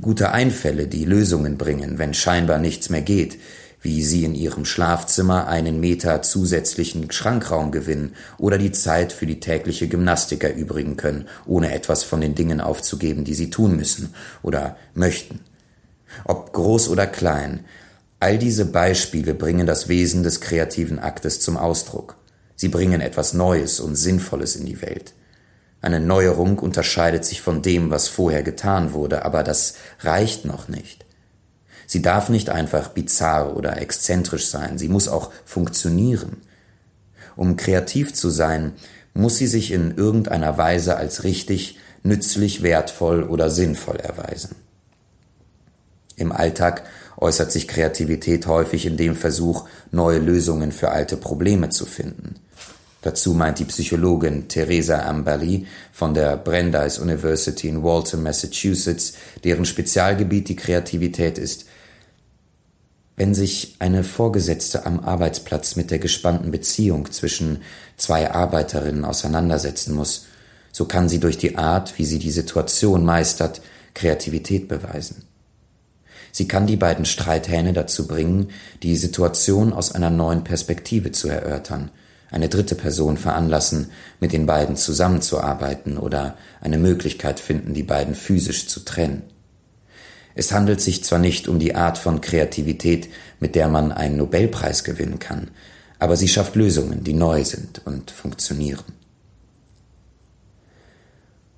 Gute 0.00 0.32
Einfälle, 0.32 0.86
die 0.86 1.04
Lösungen 1.04 1.58
bringen, 1.58 1.98
wenn 1.98 2.14
scheinbar 2.14 2.58
nichts 2.58 2.88
mehr 2.88 3.02
geht, 3.02 3.38
wie 3.82 4.02
sie 4.02 4.24
in 4.24 4.34
ihrem 4.34 4.64
Schlafzimmer 4.64 5.46
einen 5.46 5.80
Meter 5.80 6.22
zusätzlichen 6.22 7.10
Schrankraum 7.12 7.70
gewinnen 7.70 8.14
oder 8.38 8.56
die 8.56 8.72
Zeit 8.72 9.12
für 9.12 9.26
die 9.26 9.40
tägliche 9.40 9.88
Gymnastik 9.88 10.42
erübrigen 10.42 10.96
können, 10.96 11.28
ohne 11.46 11.72
etwas 11.72 12.02
von 12.02 12.22
den 12.22 12.34
Dingen 12.34 12.62
aufzugeben, 12.62 13.24
die 13.24 13.34
sie 13.34 13.50
tun 13.50 13.76
müssen 13.76 14.14
oder 14.42 14.76
möchten. 14.94 15.40
Ob 16.24 16.52
groß 16.52 16.88
oder 16.88 17.06
klein, 17.06 17.64
all 18.20 18.38
diese 18.38 18.66
Beispiele 18.66 19.34
bringen 19.34 19.66
das 19.66 19.88
Wesen 19.88 20.22
des 20.22 20.40
kreativen 20.40 20.98
Aktes 20.98 21.40
zum 21.40 21.56
Ausdruck. 21.56 22.16
Sie 22.56 22.68
bringen 22.68 23.00
etwas 23.00 23.34
Neues 23.34 23.80
und 23.80 23.94
Sinnvolles 23.94 24.56
in 24.56 24.66
die 24.66 24.82
Welt. 24.82 25.14
Eine 25.80 26.00
Neuerung 26.00 26.58
unterscheidet 26.58 27.24
sich 27.24 27.40
von 27.40 27.62
dem, 27.62 27.90
was 27.90 28.08
vorher 28.08 28.42
getan 28.42 28.92
wurde, 28.92 29.24
aber 29.24 29.44
das 29.44 29.74
reicht 30.00 30.44
noch 30.44 30.68
nicht. 30.68 31.04
Sie 31.86 32.02
darf 32.02 32.28
nicht 32.28 32.50
einfach 32.50 32.88
bizarr 32.88 33.56
oder 33.56 33.80
exzentrisch 33.80 34.48
sein, 34.48 34.76
sie 34.76 34.88
muss 34.88 35.08
auch 35.08 35.30
funktionieren. 35.44 36.38
Um 37.36 37.56
kreativ 37.56 38.12
zu 38.12 38.28
sein, 38.28 38.72
muss 39.14 39.38
sie 39.38 39.46
sich 39.46 39.70
in 39.70 39.96
irgendeiner 39.96 40.58
Weise 40.58 40.96
als 40.96 41.24
richtig, 41.24 41.78
nützlich, 42.02 42.62
wertvoll 42.62 43.22
oder 43.22 43.48
sinnvoll 43.48 43.96
erweisen. 43.96 44.56
Im 46.18 46.32
Alltag 46.32 46.82
äußert 47.16 47.52
sich 47.52 47.68
Kreativität 47.68 48.46
häufig 48.46 48.86
in 48.86 48.96
dem 48.96 49.14
Versuch, 49.14 49.68
neue 49.92 50.18
Lösungen 50.18 50.72
für 50.72 50.90
alte 50.90 51.16
Probleme 51.16 51.70
zu 51.70 51.86
finden. 51.86 52.34
Dazu 53.02 53.32
meint 53.32 53.60
die 53.60 53.64
Psychologin 53.64 54.48
Theresa 54.48 55.08
Ambali 55.08 55.66
von 55.92 56.14
der 56.14 56.36
Brandeis 56.36 56.98
University 56.98 57.68
in 57.68 57.84
Walton, 57.84 58.24
Massachusetts, 58.24 59.14
deren 59.44 59.64
Spezialgebiet 59.64 60.48
die 60.48 60.56
Kreativität 60.56 61.38
ist, 61.38 61.66
wenn 63.16 63.34
sich 63.34 63.76
eine 63.78 64.02
Vorgesetzte 64.02 64.84
am 64.84 65.00
Arbeitsplatz 65.00 65.76
mit 65.76 65.90
der 65.90 65.98
gespannten 66.00 66.50
Beziehung 66.50 67.10
zwischen 67.12 67.62
zwei 67.96 68.30
Arbeiterinnen 68.32 69.04
auseinandersetzen 69.04 69.94
muss, 69.94 70.26
so 70.72 70.84
kann 70.84 71.08
sie 71.08 71.20
durch 71.20 71.38
die 71.38 71.56
Art, 71.56 71.98
wie 71.98 72.04
sie 72.04 72.18
die 72.18 72.30
Situation 72.30 73.04
meistert, 73.04 73.60
Kreativität 73.94 74.68
beweisen. 74.68 75.27
Sie 76.32 76.48
kann 76.48 76.66
die 76.66 76.76
beiden 76.76 77.04
Streithähne 77.04 77.72
dazu 77.72 78.06
bringen, 78.06 78.50
die 78.82 78.96
Situation 78.96 79.72
aus 79.72 79.92
einer 79.92 80.10
neuen 80.10 80.44
Perspektive 80.44 81.12
zu 81.12 81.28
erörtern, 81.28 81.90
eine 82.30 82.48
dritte 82.48 82.74
Person 82.74 83.16
veranlassen, 83.16 83.90
mit 84.20 84.32
den 84.32 84.46
beiden 84.46 84.76
zusammenzuarbeiten 84.76 85.98
oder 85.98 86.36
eine 86.60 86.78
Möglichkeit 86.78 87.40
finden, 87.40 87.74
die 87.74 87.82
beiden 87.82 88.14
physisch 88.14 88.68
zu 88.68 88.80
trennen. 88.80 89.22
Es 90.34 90.52
handelt 90.52 90.80
sich 90.80 91.02
zwar 91.02 91.18
nicht 91.18 91.48
um 91.48 91.58
die 91.58 91.74
Art 91.74 91.98
von 91.98 92.20
Kreativität, 92.20 93.08
mit 93.40 93.54
der 93.54 93.68
man 93.68 93.90
einen 93.90 94.16
Nobelpreis 94.18 94.84
gewinnen 94.84 95.18
kann, 95.18 95.50
aber 95.98 96.16
sie 96.16 96.28
schafft 96.28 96.54
Lösungen, 96.54 97.02
die 97.02 97.14
neu 97.14 97.44
sind 97.44 97.84
und 97.84 98.10
funktionieren. 98.10 98.84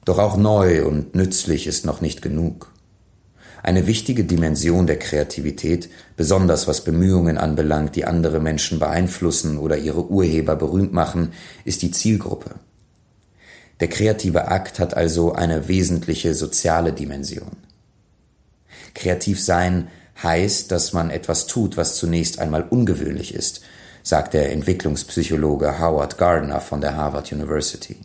Doch 0.04 0.18
auch 0.18 0.36
neu 0.36 0.86
und 0.86 1.14
nützlich 1.14 1.66
ist 1.66 1.84
noch 1.84 2.00
nicht 2.00 2.22
genug. 2.22 2.72
Eine 3.62 3.86
wichtige 3.86 4.24
Dimension 4.24 4.86
der 4.86 4.98
Kreativität, 4.98 5.90
besonders 6.16 6.66
was 6.66 6.82
Bemühungen 6.82 7.36
anbelangt, 7.36 7.94
die 7.94 8.06
andere 8.06 8.40
Menschen 8.40 8.78
beeinflussen 8.78 9.58
oder 9.58 9.76
ihre 9.76 10.08
Urheber 10.10 10.56
berühmt 10.56 10.92
machen, 10.92 11.32
ist 11.64 11.82
die 11.82 11.90
Zielgruppe. 11.90 12.54
Der 13.80 13.88
kreative 13.88 14.48
Akt 14.48 14.78
hat 14.78 14.94
also 14.94 15.32
eine 15.32 15.68
wesentliche 15.68 16.34
soziale 16.34 16.92
Dimension. 16.92 17.56
Kreativ 18.94 19.40
sein 19.42 19.88
heißt, 20.22 20.70
dass 20.70 20.92
man 20.92 21.10
etwas 21.10 21.46
tut, 21.46 21.76
was 21.76 21.96
zunächst 21.96 22.38
einmal 22.38 22.62
ungewöhnlich 22.68 23.34
ist, 23.34 23.62
sagt 24.02 24.34
der 24.34 24.52
Entwicklungspsychologe 24.52 25.78
Howard 25.78 26.18
Gardner 26.18 26.60
von 26.60 26.80
der 26.80 26.96
Harvard 26.96 27.32
University. 27.32 27.98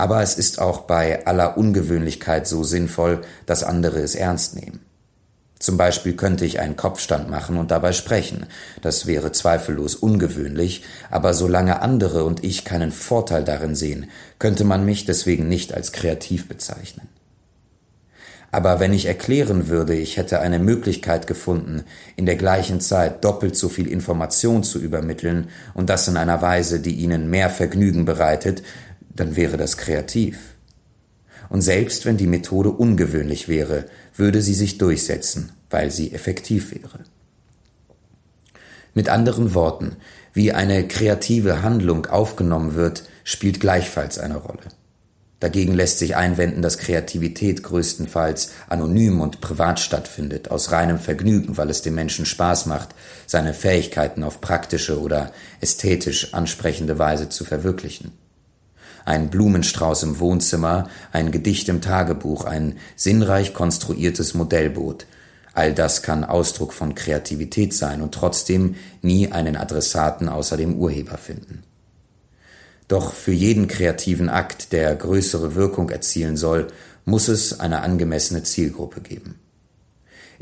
Aber 0.00 0.22
es 0.22 0.32
ist 0.32 0.58
auch 0.58 0.80
bei 0.80 1.26
aller 1.26 1.58
Ungewöhnlichkeit 1.58 2.46
so 2.46 2.64
sinnvoll, 2.64 3.20
dass 3.44 3.62
andere 3.62 3.98
es 3.98 4.14
ernst 4.14 4.56
nehmen. 4.56 4.80
Zum 5.58 5.76
Beispiel 5.76 6.14
könnte 6.14 6.46
ich 6.46 6.58
einen 6.58 6.74
Kopfstand 6.74 7.28
machen 7.28 7.58
und 7.58 7.70
dabei 7.70 7.92
sprechen. 7.92 8.46
Das 8.80 9.04
wäre 9.04 9.30
zweifellos 9.30 9.94
ungewöhnlich, 9.94 10.84
aber 11.10 11.34
solange 11.34 11.82
andere 11.82 12.24
und 12.24 12.42
ich 12.42 12.64
keinen 12.64 12.92
Vorteil 12.92 13.44
darin 13.44 13.74
sehen, 13.74 14.06
könnte 14.38 14.64
man 14.64 14.86
mich 14.86 15.04
deswegen 15.04 15.48
nicht 15.48 15.74
als 15.74 15.92
kreativ 15.92 16.48
bezeichnen. 16.48 17.06
Aber 18.52 18.80
wenn 18.80 18.92
ich 18.92 19.06
erklären 19.06 19.68
würde, 19.68 19.94
ich 19.94 20.16
hätte 20.16 20.40
eine 20.40 20.58
Möglichkeit 20.58 21.26
gefunden, 21.26 21.84
in 22.16 22.26
der 22.26 22.34
gleichen 22.34 22.80
Zeit 22.80 23.24
doppelt 23.24 23.54
so 23.54 23.68
viel 23.68 23.86
Information 23.86 24.64
zu 24.64 24.80
übermitteln 24.80 25.48
und 25.74 25.88
das 25.88 26.08
in 26.08 26.16
einer 26.16 26.42
Weise, 26.42 26.80
die 26.80 26.94
Ihnen 26.94 27.30
mehr 27.30 27.48
Vergnügen 27.48 28.06
bereitet, 28.06 28.62
dann 29.20 29.36
wäre 29.36 29.56
das 29.56 29.76
kreativ. 29.76 30.38
Und 31.50 31.62
selbst 31.62 32.06
wenn 32.06 32.16
die 32.16 32.26
Methode 32.26 32.70
ungewöhnlich 32.70 33.48
wäre, 33.48 33.86
würde 34.16 34.40
sie 34.40 34.54
sich 34.54 34.78
durchsetzen, 34.78 35.52
weil 35.68 35.90
sie 35.90 36.12
effektiv 36.12 36.72
wäre. 36.72 37.00
Mit 38.94 39.08
anderen 39.08 39.54
Worten, 39.54 39.96
wie 40.32 40.52
eine 40.52 40.86
kreative 40.88 41.62
Handlung 41.62 42.06
aufgenommen 42.06 42.74
wird, 42.74 43.04
spielt 43.24 43.60
gleichfalls 43.60 44.18
eine 44.18 44.36
Rolle. 44.36 44.62
Dagegen 45.38 45.74
lässt 45.74 45.98
sich 45.98 46.16
einwenden, 46.16 46.60
dass 46.60 46.78
Kreativität 46.78 47.62
größtenfalls 47.62 48.50
anonym 48.68 49.20
und 49.20 49.40
privat 49.40 49.80
stattfindet, 49.80 50.50
aus 50.50 50.70
reinem 50.70 50.98
Vergnügen, 50.98 51.56
weil 51.56 51.70
es 51.70 51.82
dem 51.82 51.94
Menschen 51.94 52.26
Spaß 52.26 52.66
macht, 52.66 52.90
seine 53.26 53.54
Fähigkeiten 53.54 54.22
auf 54.22 54.40
praktische 54.40 55.00
oder 55.00 55.32
ästhetisch 55.60 56.34
ansprechende 56.34 56.98
Weise 56.98 57.30
zu 57.30 57.44
verwirklichen. 57.44 58.12
Ein 59.04 59.30
Blumenstrauß 59.30 60.02
im 60.04 60.18
Wohnzimmer, 60.18 60.88
ein 61.12 61.30
Gedicht 61.30 61.68
im 61.68 61.80
Tagebuch, 61.80 62.44
ein 62.44 62.76
sinnreich 62.96 63.54
konstruiertes 63.54 64.34
Modellboot, 64.34 65.06
all 65.52 65.74
das 65.74 66.02
kann 66.02 66.24
Ausdruck 66.24 66.72
von 66.72 66.94
Kreativität 66.94 67.74
sein 67.74 68.02
und 68.02 68.14
trotzdem 68.14 68.76
nie 69.02 69.30
einen 69.30 69.56
Adressaten 69.56 70.28
außer 70.28 70.56
dem 70.56 70.76
Urheber 70.76 71.18
finden. 71.18 71.62
Doch 72.88 73.12
für 73.12 73.32
jeden 73.32 73.68
kreativen 73.68 74.28
Akt, 74.28 74.72
der 74.72 74.94
größere 74.96 75.54
Wirkung 75.54 75.90
erzielen 75.90 76.36
soll, 76.36 76.68
muss 77.04 77.28
es 77.28 77.60
eine 77.60 77.82
angemessene 77.82 78.42
Zielgruppe 78.42 79.00
geben. 79.00 79.38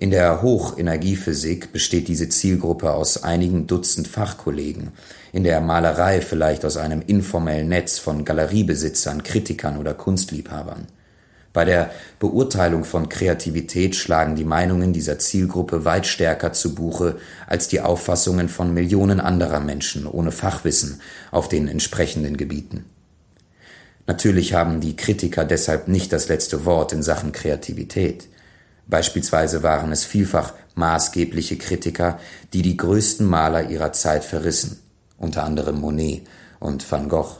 In 0.00 0.12
der 0.12 0.42
Hochenergiephysik 0.42 1.72
besteht 1.72 2.06
diese 2.06 2.28
Zielgruppe 2.28 2.92
aus 2.92 3.24
einigen 3.24 3.66
Dutzend 3.66 4.06
Fachkollegen, 4.06 4.92
in 5.32 5.42
der 5.42 5.60
Malerei 5.60 6.20
vielleicht 6.20 6.64
aus 6.64 6.76
einem 6.76 7.02
informellen 7.04 7.66
Netz 7.66 7.98
von 7.98 8.24
Galeriebesitzern, 8.24 9.24
Kritikern 9.24 9.76
oder 9.76 9.94
Kunstliebhabern. 9.94 10.86
Bei 11.52 11.64
der 11.64 11.90
Beurteilung 12.20 12.84
von 12.84 13.08
Kreativität 13.08 13.96
schlagen 13.96 14.36
die 14.36 14.44
Meinungen 14.44 14.92
dieser 14.92 15.18
Zielgruppe 15.18 15.84
weit 15.84 16.06
stärker 16.06 16.52
zu 16.52 16.76
Buche 16.76 17.16
als 17.48 17.66
die 17.66 17.80
Auffassungen 17.80 18.48
von 18.48 18.72
Millionen 18.72 19.18
anderer 19.18 19.58
Menschen 19.58 20.06
ohne 20.06 20.30
Fachwissen 20.30 21.00
auf 21.32 21.48
den 21.48 21.66
entsprechenden 21.66 22.36
Gebieten. 22.36 22.84
Natürlich 24.06 24.54
haben 24.54 24.80
die 24.80 24.94
Kritiker 24.94 25.44
deshalb 25.44 25.88
nicht 25.88 26.12
das 26.12 26.28
letzte 26.28 26.64
Wort 26.64 26.92
in 26.92 27.02
Sachen 27.02 27.32
Kreativität. 27.32 28.28
Beispielsweise 28.88 29.62
waren 29.62 29.92
es 29.92 30.04
vielfach 30.04 30.54
maßgebliche 30.74 31.58
Kritiker, 31.58 32.18
die 32.52 32.62
die 32.62 32.76
größten 32.76 33.26
Maler 33.26 33.68
ihrer 33.68 33.92
Zeit 33.92 34.24
verrissen, 34.24 34.80
unter 35.18 35.44
anderem 35.44 35.80
Monet 35.80 36.26
und 36.58 36.90
Van 36.90 37.08
Gogh. 37.08 37.36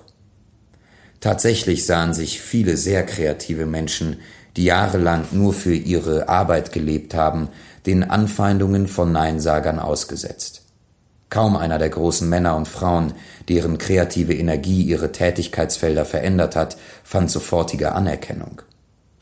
Tatsächlich 1.21 1.85
sahen 1.85 2.15
sich 2.15 2.41
viele 2.41 2.77
sehr 2.77 3.05
kreative 3.05 3.67
Menschen, 3.67 4.19
die 4.57 4.65
jahrelang 4.65 5.27
nur 5.33 5.53
für 5.53 5.75
ihre 5.75 6.29
Arbeit 6.29 6.73
gelebt 6.73 7.15
haben, 7.15 7.49
den 7.87 8.05
Anfeindungen 8.05 8.87
von 8.87 9.11
Neinsagern 9.11 9.79
ausgesetzt. 9.79 10.63
Kaum 11.31 11.57
einer 11.57 11.79
der 11.79 11.91
großen 11.91 12.29
Männer 12.29 12.57
und 12.57 12.69
Frauen, 12.69 13.15
deren 13.49 13.79
kreative 13.79 14.35
Energie 14.35 14.83
ihre 14.83 15.13
Tätigkeitsfelder 15.13 16.05
verändert 16.05 16.57
hat, 16.57 16.77
fand 17.05 17.31
sofortige 17.31 17.93
Anerkennung. 17.93 18.63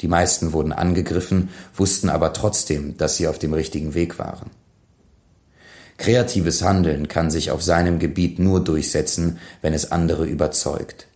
Die 0.01 0.09
meisten 0.09 0.53
wurden 0.53 0.73
angegriffen, 0.73 1.49
wussten 1.75 2.09
aber 2.09 2.33
trotzdem, 2.33 2.97
dass 2.97 3.17
sie 3.17 3.29
auf 3.29 3.39
dem 3.39 3.55
richtigen 3.55 3.95
Weg 3.95 4.19
waren. 4.19 4.51
Kreatives 5.99 6.63
Handeln 6.63 7.09
kann 7.09 7.31
sich 7.31 7.51
auf 7.51 7.63
seinem 7.63 7.99
Gebiet 7.99 8.39
nur 8.39 8.63
durchsetzen, 8.63 9.39
wenn 9.63 9.73
es 9.73 9.93
andere 9.93 10.27
überzeugt. 10.27 11.07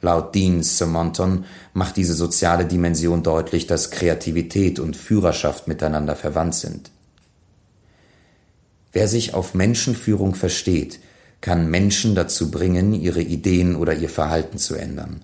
Laut 0.00 0.34
Dean 0.34 0.62
Simonton 0.62 1.44
macht 1.74 1.96
diese 1.96 2.14
soziale 2.14 2.64
Dimension 2.64 3.22
deutlich, 3.22 3.66
dass 3.66 3.90
Kreativität 3.90 4.78
und 4.78 4.96
Führerschaft 4.96 5.68
miteinander 5.68 6.16
verwandt 6.16 6.54
sind. 6.54 6.90
Wer 8.92 9.08
sich 9.08 9.34
auf 9.34 9.54
Menschenführung 9.54 10.34
versteht, 10.34 11.00
kann 11.40 11.70
Menschen 11.70 12.14
dazu 12.14 12.50
bringen, 12.50 12.94
ihre 12.94 13.22
Ideen 13.22 13.76
oder 13.76 13.94
ihr 13.94 14.08
Verhalten 14.08 14.58
zu 14.58 14.74
ändern. 14.74 15.22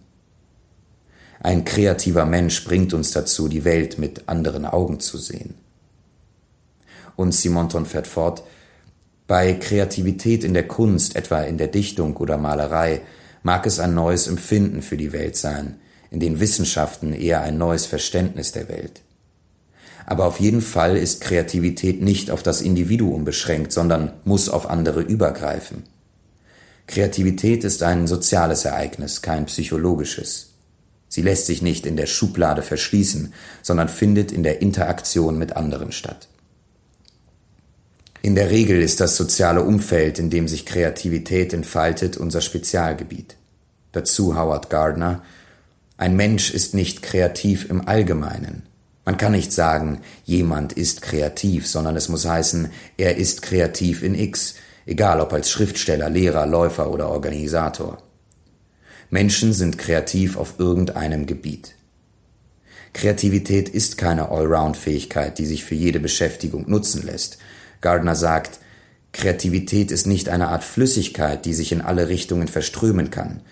Ein 1.47 1.65
kreativer 1.65 2.25
Mensch 2.25 2.65
bringt 2.65 2.93
uns 2.93 3.13
dazu, 3.13 3.47
die 3.47 3.65
Welt 3.65 4.01
mit 4.01 4.29
anderen 4.29 4.65
Augen 4.67 4.99
zu 4.99 5.17
sehen. 5.17 5.55
Und 7.15 7.37
Simonton 7.37 7.87
fährt 7.87 8.09
fort, 8.09 8.43
bei 9.29 9.53
Kreativität 9.53 10.43
in 10.43 10.55
der 10.55 10.67
Kunst, 10.67 11.15
etwa 11.15 11.43
in 11.43 11.57
der 11.57 11.69
Dichtung 11.69 12.17
oder 12.17 12.37
Malerei, 12.37 13.03
mag 13.45 13.65
es 13.65 13.79
ein 13.79 13.95
neues 13.95 14.27
Empfinden 14.27 14.83
für 14.83 14.97
die 14.97 15.13
Welt 15.13 15.37
sein, 15.37 15.77
in 16.11 16.19
den 16.19 16.41
Wissenschaften 16.41 17.13
eher 17.13 17.43
ein 17.43 17.59
neues 17.59 17.87
Verständnis 17.87 18.51
der 18.51 18.69
Welt. 18.69 19.03
Aber 20.05 20.25
auf 20.25 20.41
jeden 20.41 20.63
Fall 20.63 20.97
ist 20.97 21.21
Kreativität 21.21 22.03
nicht 22.03 22.33
auf 22.33 22.43
das 22.43 22.61
Individuum 22.61 23.25
beschränkt, 23.25 23.71
sondern 23.71 24.15
muss 24.25 24.49
auf 24.49 24.69
andere 24.69 25.01
übergreifen. 25.01 25.85
Kreativität 26.89 27.63
ist 27.63 27.85
ein 27.85 28.09
soziales 28.09 28.65
Ereignis, 28.65 29.23
kein 29.23 29.47
psychologisches. 29.47 30.56
Sie 31.17 31.23
lässt 31.23 31.47
sich 31.47 31.63
nicht 31.63 31.87
in 31.87 31.97
der 31.97 32.05
Schublade 32.05 32.61
verschließen, 32.61 33.33
sondern 33.63 33.89
findet 33.89 34.33
in 34.33 34.43
der 34.43 34.61
Interaktion 34.61 35.39
mit 35.39 35.57
anderen 35.57 35.91
statt. 35.91 36.29
In 38.21 38.35
der 38.35 38.51
Regel 38.51 38.83
ist 38.83 39.01
das 39.01 39.17
soziale 39.17 39.63
Umfeld, 39.63 40.19
in 40.19 40.29
dem 40.29 40.47
sich 40.47 40.67
Kreativität 40.67 41.55
entfaltet, 41.55 42.19
unser 42.19 42.43
Spezialgebiet. 42.43 43.37
Dazu 43.93 44.37
Howard 44.37 44.69
Gardner. 44.69 45.23
Ein 45.97 46.17
Mensch 46.17 46.51
ist 46.51 46.75
nicht 46.75 47.01
kreativ 47.01 47.71
im 47.71 47.89
Allgemeinen. 47.89 48.65
Man 49.07 49.17
kann 49.17 49.33
nicht 49.33 49.55
sagen, 49.55 50.03
jemand 50.27 50.75
ist 50.75 51.01
kreativ, 51.01 51.67
sondern 51.67 51.97
es 51.97 52.11
muss 52.11 52.27
heißen, 52.27 52.69
er 52.99 53.17
ist 53.17 53.41
kreativ 53.41 54.03
in 54.03 54.15
X, 54.15 54.57
egal 54.85 55.23
ob 55.23 55.33
als 55.33 55.51
Schriftsteller, 55.51 56.11
Lehrer, 56.11 56.45
Läufer 56.45 56.91
oder 56.91 57.09
Organisator. 57.09 58.03
Menschen 59.11 59.53
sind 59.53 59.79
kreativ 59.79 60.37
auf 60.37 60.55
irgendeinem 60.59 61.27
Gebiet. 61.27 61.75
Kreativität 62.93 63.69
ist 63.69 63.99
keine 63.99 64.31
Allround-Fähigkeit, 64.31 65.39
die 65.39 65.47
sich 65.47 65.65
für 65.65 65.75
jede 65.75 66.01
Beschäftigung 66.01 66.69
nutzen 66.69 67.05
lässt. 67.05 67.39
Gardner 67.81 68.17
sagt, 68.17 68.59
Kreativität 69.13 69.91
ist 69.91 70.07
nicht 70.07 70.29
eine 70.29 70.49
Art 70.49 70.65
Flüssigkeit, 70.65 71.45
die 71.45 71.55
sich 71.55 71.73
in 71.73 71.83
alle 71.83 72.09
Richtungen 72.09 72.49
verströmen 72.49 73.11
kann. 73.11 73.43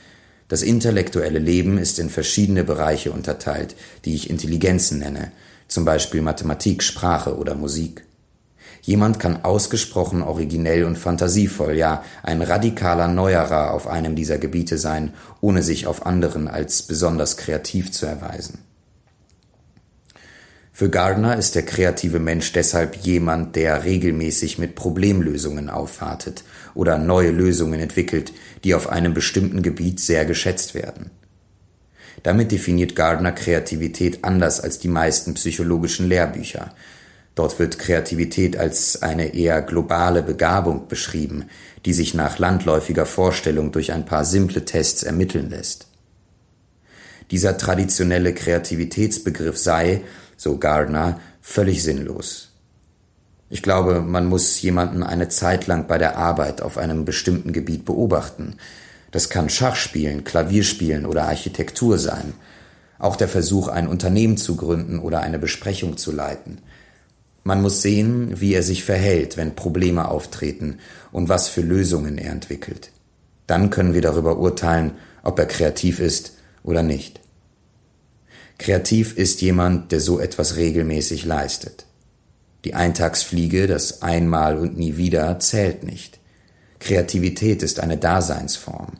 Das 0.48 0.62
intellektuelle 0.62 1.38
Leben 1.38 1.78
ist 1.78 1.98
in 1.98 2.10
verschiedene 2.10 2.64
Bereiche 2.64 3.12
unterteilt, 3.12 3.76
die 4.04 4.14
ich 4.14 4.30
Intelligenzen 4.30 4.98
nenne, 4.98 5.32
zum 5.68 5.84
Beispiel 5.84 6.20
Mathematik, 6.20 6.82
Sprache 6.82 7.36
oder 7.36 7.54
Musik. 7.54 8.04
Jemand 8.84 9.18
kann 9.18 9.46
ausgesprochen 9.46 10.20
originell 10.20 10.84
und 10.84 10.98
fantasievoll, 10.98 11.74
ja 11.74 12.04
ein 12.22 12.42
radikaler 12.42 13.08
Neuerer 13.08 13.72
auf 13.72 13.86
einem 13.86 14.14
dieser 14.14 14.36
Gebiete 14.36 14.76
sein, 14.76 15.14
ohne 15.40 15.62
sich 15.62 15.86
auf 15.86 16.04
anderen 16.04 16.48
als 16.48 16.82
besonders 16.82 17.38
kreativ 17.38 17.92
zu 17.92 18.04
erweisen. 18.04 18.58
Für 20.70 20.90
Gardner 20.90 21.38
ist 21.38 21.54
der 21.54 21.64
kreative 21.64 22.18
Mensch 22.18 22.52
deshalb 22.52 22.96
jemand, 22.96 23.56
der 23.56 23.84
regelmäßig 23.84 24.58
mit 24.58 24.74
Problemlösungen 24.74 25.70
aufwartet 25.70 26.44
oder 26.74 26.98
neue 26.98 27.30
Lösungen 27.30 27.80
entwickelt, 27.80 28.34
die 28.64 28.74
auf 28.74 28.90
einem 28.90 29.14
bestimmten 29.14 29.62
Gebiet 29.62 29.98
sehr 29.98 30.26
geschätzt 30.26 30.74
werden. 30.74 31.10
Damit 32.22 32.52
definiert 32.52 32.96
Gardner 32.96 33.32
Kreativität 33.32 34.24
anders 34.24 34.60
als 34.60 34.78
die 34.78 34.88
meisten 34.88 35.34
psychologischen 35.34 36.06
Lehrbücher. 36.06 36.74
Dort 37.34 37.58
wird 37.58 37.78
Kreativität 37.78 38.56
als 38.56 39.02
eine 39.02 39.34
eher 39.34 39.60
globale 39.62 40.22
Begabung 40.22 40.86
beschrieben, 40.86 41.46
die 41.84 41.92
sich 41.92 42.14
nach 42.14 42.38
landläufiger 42.38 43.06
Vorstellung 43.06 43.72
durch 43.72 43.92
ein 43.92 44.04
paar 44.04 44.24
simple 44.24 44.64
Tests 44.64 45.02
ermitteln 45.02 45.50
lässt. 45.50 45.88
Dieser 47.30 47.56
traditionelle 47.56 48.34
Kreativitätsbegriff 48.34 49.58
sei, 49.58 50.02
so 50.36 50.58
Gardner, 50.58 51.20
völlig 51.40 51.82
sinnlos. 51.82 52.52
Ich 53.50 53.62
glaube, 53.62 54.00
man 54.00 54.26
muss 54.26 54.60
jemanden 54.62 55.02
eine 55.02 55.28
Zeit 55.28 55.66
lang 55.66 55.86
bei 55.86 55.98
der 55.98 56.16
Arbeit 56.16 56.62
auf 56.62 56.78
einem 56.78 57.04
bestimmten 57.04 57.52
Gebiet 57.52 57.84
beobachten. 57.84 58.56
Das 59.10 59.28
kann 59.28 59.48
Schachspielen, 59.48 60.24
Klavierspielen 60.24 61.06
oder 61.06 61.28
Architektur 61.28 61.98
sein. 61.98 62.34
Auch 62.98 63.16
der 63.16 63.28
Versuch, 63.28 63.68
ein 63.68 63.88
Unternehmen 63.88 64.36
zu 64.36 64.56
gründen 64.56 64.98
oder 64.98 65.20
eine 65.20 65.38
Besprechung 65.38 65.96
zu 65.96 66.10
leiten. 66.10 66.58
Man 67.44 67.60
muss 67.60 67.82
sehen, 67.82 68.40
wie 68.40 68.54
er 68.54 68.62
sich 68.62 68.84
verhält, 68.84 69.36
wenn 69.36 69.54
Probleme 69.54 70.08
auftreten 70.08 70.78
und 71.12 71.28
was 71.28 71.48
für 71.48 71.60
Lösungen 71.60 72.16
er 72.16 72.32
entwickelt. 72.32 72.90
Dann 73.46 73.68
können 73.68 73.92
wir 73.92 74.00
darüber 74.00 74.38
urteilen, 74.38 74.92
ob 75.22 75.38
er 75.38 75.46
kreativ 75.46 76.00
ist 76.00 76.38
oder 76.62 76.82
nicht. 76.82 77.20
Kreativ 78.58 79.16
ist 79.16 79.42
jemand, 79.42 79.92
der 79.92 80.00
so 80.00 80.18
etwas 80.18 80.56
regelmäßig 80.56 81.26
leistet. 81.26 81.84
Die 82.64 82.72
Eintagsfliege, 82.72 83.66
das 83.66 84.00
einmal 84.00 84.56
und 84.56 84.78
nie 84.78 84.96
wieder, 84.96 85.38
zählt 85.38 85.84
nicht. 85.84 86.18
Kreativität 86.78 87.62
ist 87.62 87.80
eine 87.80 87.98
Daseinsform. 87.98 88.92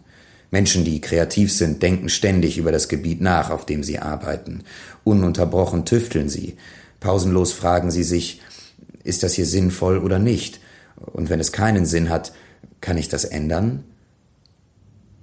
Menschen, 0.50 0.85
die 0.85 1.00
kreativ 1.00 1.52
sind, 1.52 1.83
denken 1.83 2.09
ständig 2.09 2.59
über 2.59 2.72
das 2.72 2.88
Gebiet 2.88 3.20
nach, 3.20 3.50
auf 3.50 3.64
dem 3.64 3.83
sie 3.83 3.98
arbeiten. 3.98 4.64
Ununterbrochen 5.02 5.85
tüfteln 5.85 6.28
sie. 6.28 6.57
Pausenlos 7.05 7.53
fragen 7.53 7.90
sie 7.90 8.03
sich, 8.03 8.40
ist 9.05 9.25
das 9.25 9.35
hier 9.35 9.45
sinnvoll 9.45 9.99
oder 9.99 10.19
nicht? 10.19 10.61
Und 10.97 11.29
wenn 11.29 11.38
es 11.38 11.53
keinen 11.53 11.85
Sinn 11.85 12.09
hat, 12.09 12.33
kann 12.81 12.97
ich 12.97 13.11
das 13.11 13.27
ändern? 13.27 13.85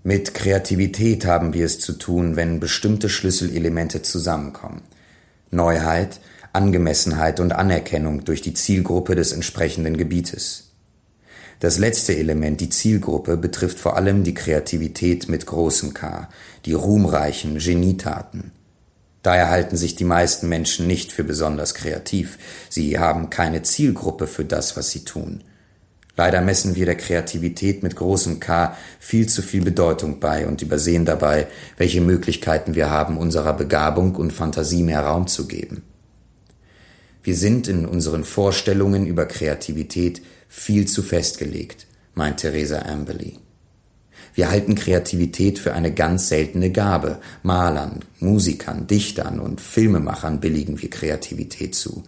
Mit 0.04 0.36
Kreativität 0.36 1.26
haben 1.26 1.56
wir 1.56 1.66
es 1.66 1.80
zu 1.80 1.94
tun, 1.94 2.36
wenn 2.36 2.60
bestimmte 2.60 3.10
Schlüsselelemente 3.10 4.04
zusammenkommen. 4.04 4.84
Neuheit, 5.50 6.20
Angemessenheit 6.54 7.40
und 7.40 7.52
Anerkennung 7.52 8.26
durch 8.26 8.44
die 8.44 8.54
Zielgruppe 8.54 9.16
des 9.16 9.32
entsprechenden 9.32 9.98
Gebietes. 9.98 10.74
Das 11.62 11.80
letzte 11.80 12.16
Element, 12.16 12.62
die 12.62 12.70
Zielgruppe, 12.70 13.38
betrifft 13.38 13.80
vor 13.80 13.96
allem 13.96 14.24
die 14.24 14.36
Kreativität 14.36 15.30
mit 15.30 15.48
großem 15.48 15.96
K, 15.96 16.30
die 16.66 16.74
ruhmreichen 16.74 17.58
Genietaten. 17.58 18.52
Daher 19.24 19.50
halten 19.50 19.78
sich 19.78 19.96
die 19.96 20.04
meisten 20.04 20.50
Menschen 20.50 20.88
nicht 20.88 21.12
für 21.12 21.24
besonders 21.24 21.76
kreativ. 21.76 22.38
Sie 22.70 22.98
haben 22.98 23.30
keine 23.30 23.62
Zielgruppe 23.62 24.28
für 24.28 24.46
das, 24.46 24.76
was 24.76 24.90
sie 24.90 25.04
tun. 25.04 25.44
Leider 26.18 26.42
messen 26.42 26.76
wir 26.76 26.86
der 26.86 26.98
Kreativität 26.98 27.84
mit 27.84 27.96
großem 27.96 28.40
K 28.40 28.76
viel 29.00 29.28
zu 29.28 29.42
viel 29.42 29.64
Bedeutung 29.64 30.20
bei 30.20 30.46
und 30.46 30.62
übersehen 30.62 31.06
dabei, 31.06 31.48
welche 31.78 32.02
Möglichkeiten 32.02 32.76
wir 32.76 32.90
haben, 32.90 33.18
unserer 33.18 33.54
Begabung 33.54 34.16
und 34.16 34.34
Fantasie 34.34 34.84
mehr 34.84 35.02
Raum 35.02 35.28
zu 35.28 35.48
geben. 35.48 35.84
Wir 37.24 37.36
sind 37.36 37.68
in 37.68 37.86
unseren 37.86 38.24
Vorstellungen 38.24 39.06
über 39.06 39.26
Kreativität 39.26 40.22
viel 40.48 40.88
zu 40.88 41.02
festgelegt, 41.02 41.88
meint 42.14 42.38
Theresa 42.38 42.80
Amberley. 42.80 43.38
Wir 44.34 44.50
halten 44.50 44.76
Kreativität 44.76 45.60
für 45.60 45.74
eine 45.74 45.94
ganz 45.94 46.30
seltene 46.30 46.72
Gabe. 46.72 47.20
Malern, 47.44 48.00
Musikern, 48.20 48.88
Dichtern 48.88 49.40
und 49.40 49.62
Filmemachern 49.62 50.40
billigen 50.40 50.82
wir 50.82 50.90
Kreativität 50.90 51.76
zu. 51.76 52.04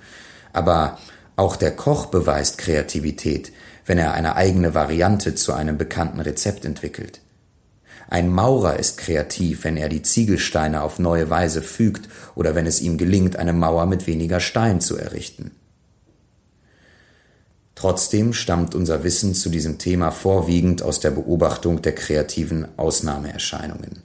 Aber 0.54 0.98
auch 1.36 1.56
der 1.56 1.76
Koch 1.76 2.08
beweist 2.08 2.58
Kreativität, 2.58 3.52
wenn 3.86 3.98
er 3.98 4.14
eine 4.14 4.36
eigene 4.36 4.74
Variante 4.74 5.36
zu 5.36 5.54
einem 5.54 5.78
bekannten 5.78 6.20
Rezept 6.20 6.64
entwickelt. 6.64 7.20
Ein 8.10 8.30
Maurer 8.30 8.78
ist 8.78 8.98
kreativ, 8.98 9.64
wenn 9.64 9.78
er 9.78 9.90
die 9.90 10.04
Ziegelsteine 10.04 10.84
auf 10.84 11.00
neue 11.00 11.30
Weise 11.30 11.62
fügt 11.62 12.10
oder 12.36 12.54
wenn 12.54 12.68
es 12.68 12.82
ihm 12.82 12.98
gelingt, 12.98 13.38
eine 13.38 13.54
Mauer 13.54 13.86
mit 13.88 14.08
weniger 14.08 14.40
Stein 14.40 14.82
zu 14.82 14.98
errichten. 14.98 15.52
Trotzdem 17.76 18.34
stammt 18.34 18.76
unser 18.76 19.04
Wissen 19.04 19.34
zu 19.34 19.50
diesem 19.50 19.78
Thema 19.78 20.12
vorwiegend 20.12 20.84
aus 20.84 21.00
der 21.00 21.12
Beobachtung 21.12 21.82
der 21.82 21.96
kreativen 21.96 22.68
Ausnahmeerscheinungen. 22.78 24.04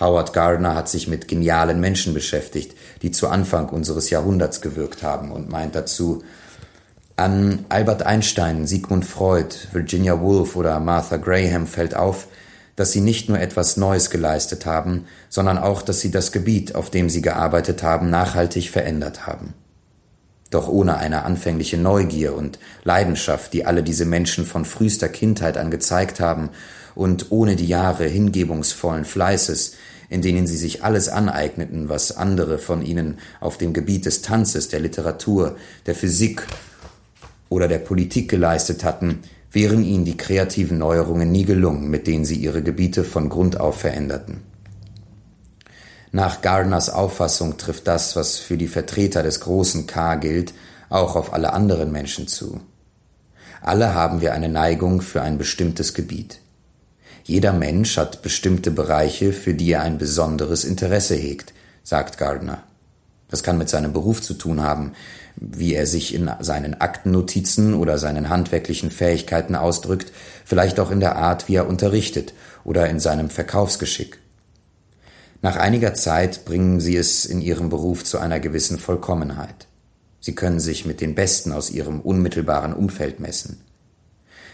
Howard 0.00 0.32
Gardner 0.32 0.74
hat 0.74 0.88
sich 0.88 1.08
mit 1.08 1.28
genialen 1.28 1.80
Menschen 1.80 2.14
beschäftigt, 2.14 2.76
die 3.02 3.10
zu 3.10 3.28
Anfang 3.28 3.68
unseres 3.68 4.10
Jahrhunderts 4.10 4.60
gewirkt 4.60 5.02
haben 5.02 5.30
und 5.30 5.48
meint 5.48 5.74
dazu, 5.74 6.22
an 7.16 7.64
Albert 7.68 8.02
Einstein, 8.02 8.66
Sigmund 8.66 9.04
Freud, 9.04 9.54
Virginia 9.72 10.20
Woolf 10.20 10.56
oder 10.56 10.80
Martha 10.80 11.16
Graham 11.16 11.68
fällt 11.68 11.94
auf, 11.94 12.26
dass 12.74 12.90
sie 12.90 13.00
nicht 13.00 13.28
nur 13.28 13.38
etwas 13.38 13.76
Neues 13.76 14.10
geleistet 14.10 14.66
haben, 14.66 15.06
sondern 15.28 15.58
auch, 15.58 15.82
dass 15.82 16.00
sie 16.00 16.10
das 16.10 16.32
Gebiet, 16.32 16.74
auf 16.74 16.90
dem 16.90 17.08
sie 17.08 17.22
gearbeitet 17.22 17.84
haben, 17.84 18.10
nachhaltig 18.10 18.70
verändert 18.70 19.28
haben. 19.28 19.54
Doch 20.50 20.68
ohne 20.68 20.98
eine 20.98 21.24
anfängliche 21.24 21.78
Neugier 21.78 22.34
und 22.34 22.58
Leidenschaft, 22.84 23.52
die 23.52 23.66
alle 23.66 23.82
diese 23.82 24.04
Menschen 24.04 24.44
von 24.44 24.64
frühester 24.64 25.08
Kindheit 25.08 25.56
an 25.56 25.70
gezeigt 25.70 26.20
haben, 26.20 26.50
und 26.94 27.32
ohne 27.32 27.56
die 27.56 27.66
Jahre 27.66 28.06
hingebungsvollen 28.06 29.04
Fleißes, 29.04 29.74
in 30.08 30.22
denen 30.22 30.46
sie 30.46 30.56
sich 30.56 30.84
alles 30.84 31.08
aneigneten, 31.08 31.88
was 31.88 32.16
andere 32.16 32.58
von 32.58 32.82
ihnen 32.82 33.18
auf 33.40 33.58
dem 33.58 33.72
Gebiet 33.72 34.06
des 34.06 34.22
Tanzes, 34.22 34.68
der 34.68 34.80
Literatur, 34.80 35.56
der 35.86 35.94
Physik 35.94 36.46
oder 37.48 37.68
der 37.68 37.78
Politik 37.78 38.30
geleistet 38.30 38.84
hatten, 38.84 39.20
wären 39.50 39.84
ihnen 39.84 40.04
die 40.04 40.16
kreativen 40.16 40.78
Neuerungen 40.78 41.30
nie 41.30 41.44
gelungen, 41.44 41.88
mit 41.88 42.06
denen 42.06 42.24
sie 42.24 42.36
ihre 42.36 42.62
Gebiete 42.62 43.04
von 43.04 43.28
Grund 43.28 43.58
auf 43.58 43.80
veränderten. 43.80 44.53
Nach 46.14 46.42
Gardners 46.42 46.90
Auffassung 46.90 47.56
trifft 47.56 47.88
das, 47.88 48.14
was 48.14 48.38
für 48.38 48.56
die 48.56 48.68
Vertreter 48.68 49.24
des 49.24 49.40
großen 49.40 49.88
K 49.88 50.14
gilt, 50.14 50.54
auch 50.88 51.16
auf 51.16 51.32
alle 51.32 51.52
anderen 51.52 51.90
Menschen 51.90 52.28
zu. 52.28 52.60
Alle 53.60 53.94
haben 53.94 54.20
wir 54.20 54.32
eine 54.32 54.48
Neigung 54.48 55.00
für 55.00 55.22
ein 55.22 55.38
bestimmtes 55.38 55.92
Gebiet. 55.92 56.38
Jeder 57.24 57.52
Mensch 57.52 57.96
hat 57.96 58.22
bestimmte 58.22 58.70
Bereiche, 58.70 59.32
für 59.32 59.54
die 59.54 59.72
er 59.72 59.82
ein 59.82 59.98
besonderes 59.98 60.62
Interesse 60.62 61.16
hegt, 61.16 61.52
sagt 61.82 62.16
Gardner. 62.16 62.62
Das 63.28 63.42
kann 63.42 63.58
mit 63.58 63.68
seinem 63.68 63.92
Beruf 63.92 64.22
zu 64.22 64.34
tun 64.34 64.62
haben, 64.62 64.92
wie 65.34 65.74
er 65.74 65.88
sich 65.88 66.14
in 66.14 66.30
seinen 66.38 66.80
Aktennotizen 66.80 67.74
oder 67.74 67.98
seinen 67.98 68.28
handwerklichen 68.28 68.92
Fähigkeiten 68.92 69.56
ausdrückt, 69.56 70.12
vielleicht 70.44 70.78
auch 70.78 70.92
in 70.92 71.00
der 71.00 71.16
Art, 71.16 71.48
wie 71.48 71.56
er 71.56 71.66
unterrichtet 71.66 72.34
oder 72.62 72.88
in 72.88 73.00
seinem 73.00 73.30
Verkaufsgeschick. 73.30 74.20
Nach 75.44 75.56
einiger 75.56 75.92
Zeit 75.92 76.46
bringen 76.46 76.80
sie 76.80 76.96
es 76.96 77.26
in 77.26 77.42
ihrem 77.42 77.68
Beruf 77.68 78.02
zu 78.02 78.18
einer 78.18 78.40
gewissen 78.40 78.78
Vollkommenheit. 78.78 79.66
Sie 80.18 80.34
können 80.34 80.58
sich 80.58 80.86
mit 80.86 81.02
den 81.02 81.14
Besten 81.14 81.52
aus 81.52 81.68
ihrem 81.68 82.00
unmittelbaren 82.00 82.72
Umfeld 82.72 83.20
messen. 83.20 83.60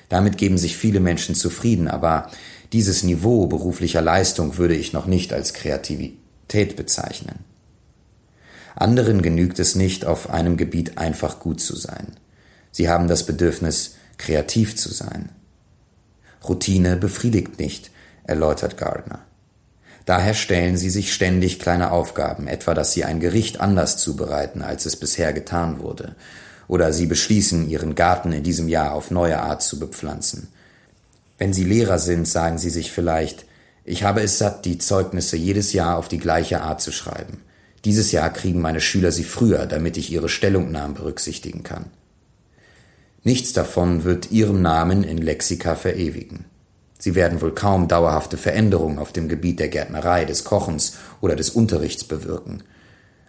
Damit 0.08 0.36
geben 0.36 0.58
sich 0.58 0.76
viele 0.76 0.98
Menschen 0.98 1.36
zufrieden, 1.36 1.86
aber 1.86 2.28
dieses 2.72 3.04
Niveau 3.04 3.46
beruflicher 3.46 4.02
Leistung 4.02 4.58
würde 4.58 4.74
ich 4.74 4.92
noch 4.92 5.06
nicht 5.06 5.32
als 5.32 5.54
Kreativität 5.54 6.74
bezeichnen. 6.74 7.44
Anderen 8.74 9.22
genügt 9.22 9.60
es 9.60 9.76
nicht, 9.76 10.04
auf 10.04 10.30
einem 10.30 10.56
Gebiet 10.56 10.98
einfach 10.98 11.38
gut 11.38 11.60
zu 11.60 11.76
sein. 11.76 12.16
Sie 12.72 12.88
haben 12.88 13.06
das 13.06 13.24
Bedürfnis, 13.26 13.94
kreativ 14.18 14.74
zu 14.74 14.92
sein. 14.92 15.28
Routine 16.48 16.96
befriedigt 16.96 17.60
nicht, 17.60 17.92
erläutert 18.24 18.76
Gardner. 18.76 19.20
Daher 20.06 20.34
stellen 20.34 20.76
sie 20.76 20.90
sich 20.90 21.12
ständig 21.12 21.58
kleine 21.58 21.92
Aufgaben, 21.92 22.46
etwa 22.48 22.74
dass 22.74 22.92
sie 22.92 23.04
ein 23.04 23.20
Gericht 23.20 23.60
anders 23.60 23.96
zubereiten, 23.96 24.62
als 24.62 24.86
es 24.86 24.96
bisher 24.96 25.32
getan 25.32 25.80
wurde, 25.80 26.16
oder 26.68 26.92
sie 26.92 27.06
beschließen, 27.06 27.68
ihren 27.68 27.94
Garten 27.94 28.32
in 28.32 28.42
diesem 28.42 28.68
Jahr 28.68 28.92
auf 28.92 29.10
neue 29.10 29.40
Art 29.40 29.62
zu 29.62 29.78
bepflanzen. 29.78 30.48
Wenn 31.38 31.52
sie 31.52 31.64
Lehrer 31.64 31.98
sind, 31.98 32.28
sagen 32.28 32.58
sie 32.58 32.70
sich 32.70 32.92
vielleicht, 32.92 33.44
ich 33.84 34.04
habe 34.04 34.20
es 34.22 34.38
satt, 34.38 34.64
die 34.66 34.78
Zeugnisse 34.78 35.36
jedes 35.36 35.72
Jahr 35.72 35.96
auf 35.96 36.08
die 36.08 36.18
gleiche 36.18 36.60
Art 36.60 36.80
zu 36.80 36.92
schreiben. 36.92 37.42
Dieses 37.84 38.12
Jahr 38.12 38.30
kriegen 38.30 38.60
meine 38.60 38.80
Schüler 38.80 39.10
sie 39.10 39.24
früher, 39.24 39.66
damit 39.66 39.96
ich 39.96 40.12
ihre 40.12 40.28
Stellungnahmen 40.28 40.94
berücksichtigen 40.94 41.62
kann. 41.62 41.86
Nichts 43.22 43.52
davon 43.52 44.04
wird 44.04 44.30
ihrem 44.30 44.60
Namen 44.62 45.02
in 45.02 45.18
Lexika 45.18 45.74
verewigen. 45.74 46.44
Sie 47.00 47.14
werden 47.14 47.40
wohl 47.40 47.54
kaum 47.54 47.88
dauerhafte 47.88 48.36
Veränderungen 48.36 48.98
auf 48.98 49.12
dem 49.12 49.28
Gebiet 49.28 49.58
der 49.58 49.68
Gärtnerei, 49.68 50.26
des 50.26 50.44
Kochens 50.44 50.98
oder 51.22 51.34
des 51.34 51.48
Unterrichts 51.50 52.04
bewirken. 52.04 52.62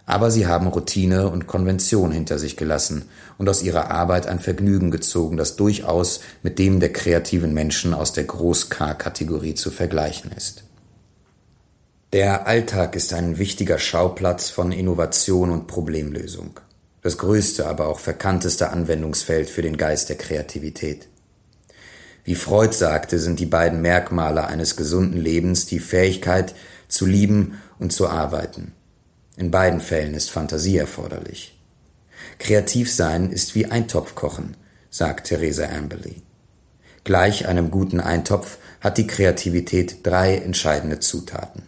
Aber 0.04 0.30
sie 0.30 0.46
haben 0.46 0.66
Routine 0.66 1.30
und 1.30 1.46
Konvention 1.46 2.12
hinter 2.12 2.38
sich 2.38 2.58
gelassen 2.58 3.06
und 3.38 3.48
aus 3.48 3.62
ihrer 3.62 3.90
Arbeit 3.90 4.26
ein 4.26 4.40
Vergnügen 4.40 4.90
gezogen, 4.90 5.38
das 5.38 5.56
durchaus 5.56 6.20
mit 6.42 6.58
dem 6.58 6.80
der 6.80 6.92
kreativen 6.92 7.54
Menschen 7.54 7.94
aus 7.94 8.12
der 8.12 8.24
Groß-K-Kategorie 8.24 9.54
zu 9.54 9.70
vergleichen 9.70 10.32
ist. 10.36 10.64
Der 12.12 12.46
Alltag 12.46 12.94
ist 12.94 13.14
ein 13.14 13.38
wichtiger 13.38 13.78
Schauplatz 13.78 14.50
von 14.50 14.70
Innovation 14.70 15.50
und 15.50 15.66
Problemlösung. 15.66 16.60
Das 17.00 17.16
größte, 17.16 17.66
aber 17.66 17.88
auch 17.88 18.00
verkannteste 18.00 18.68
Anwendungsfeld 18.68 19.48
für 19.48 19.62
den 19.62 19.78
Geist 19.78 20.10
der 20.10 20.16
Kreativität. 20.16 21.08
Wie 22.24 22.34
Freud 22.36 22.74
sagte, 22.74 23.18
sind 23.18 23.40
die 23.40 23.46
beiden 23.46 23.82
Merkmale 23.82 24.46
eines 24.46 24.76
gesunden 24.76 25.20
Lebens 25.20 25.66
die 25.66 25.80
Fähigkeit 25.80 26.54
zu 26.88 27.06
lieben 27.06 27.60
und 27.78 27.92
zu 27.92 28.08
arbeiten. 28.08 28.72
In 29.36 29.50
beiden 29.50 29.80
Fällen 29.80 30.14
ist 30.14 30.30
Fantasie 30.30 30.76
erforderlich. 30.76 31.58
Kreativ 32.38 32.92
sein 32.92 33.30
ist 33.30 33.54
wie 33.54 33.66
Eintopf 33.66 34.14
kochen, 34.14 34.56
sagt 34.90 35.28
Theresa 35.28 35.66
Amberley. 35.66 36.22
Gleich 37.04 37.48
einem 37.48 37.70
guten 37.70 37.98
Eintopf 37.98 38.58
hat 38.80 38.98
die 38.98 39.06
Kreativität 39.06 40.06
drei 40.06 40.36
entscheidende 40.36 41.00
Zutaten. 41.00 41.62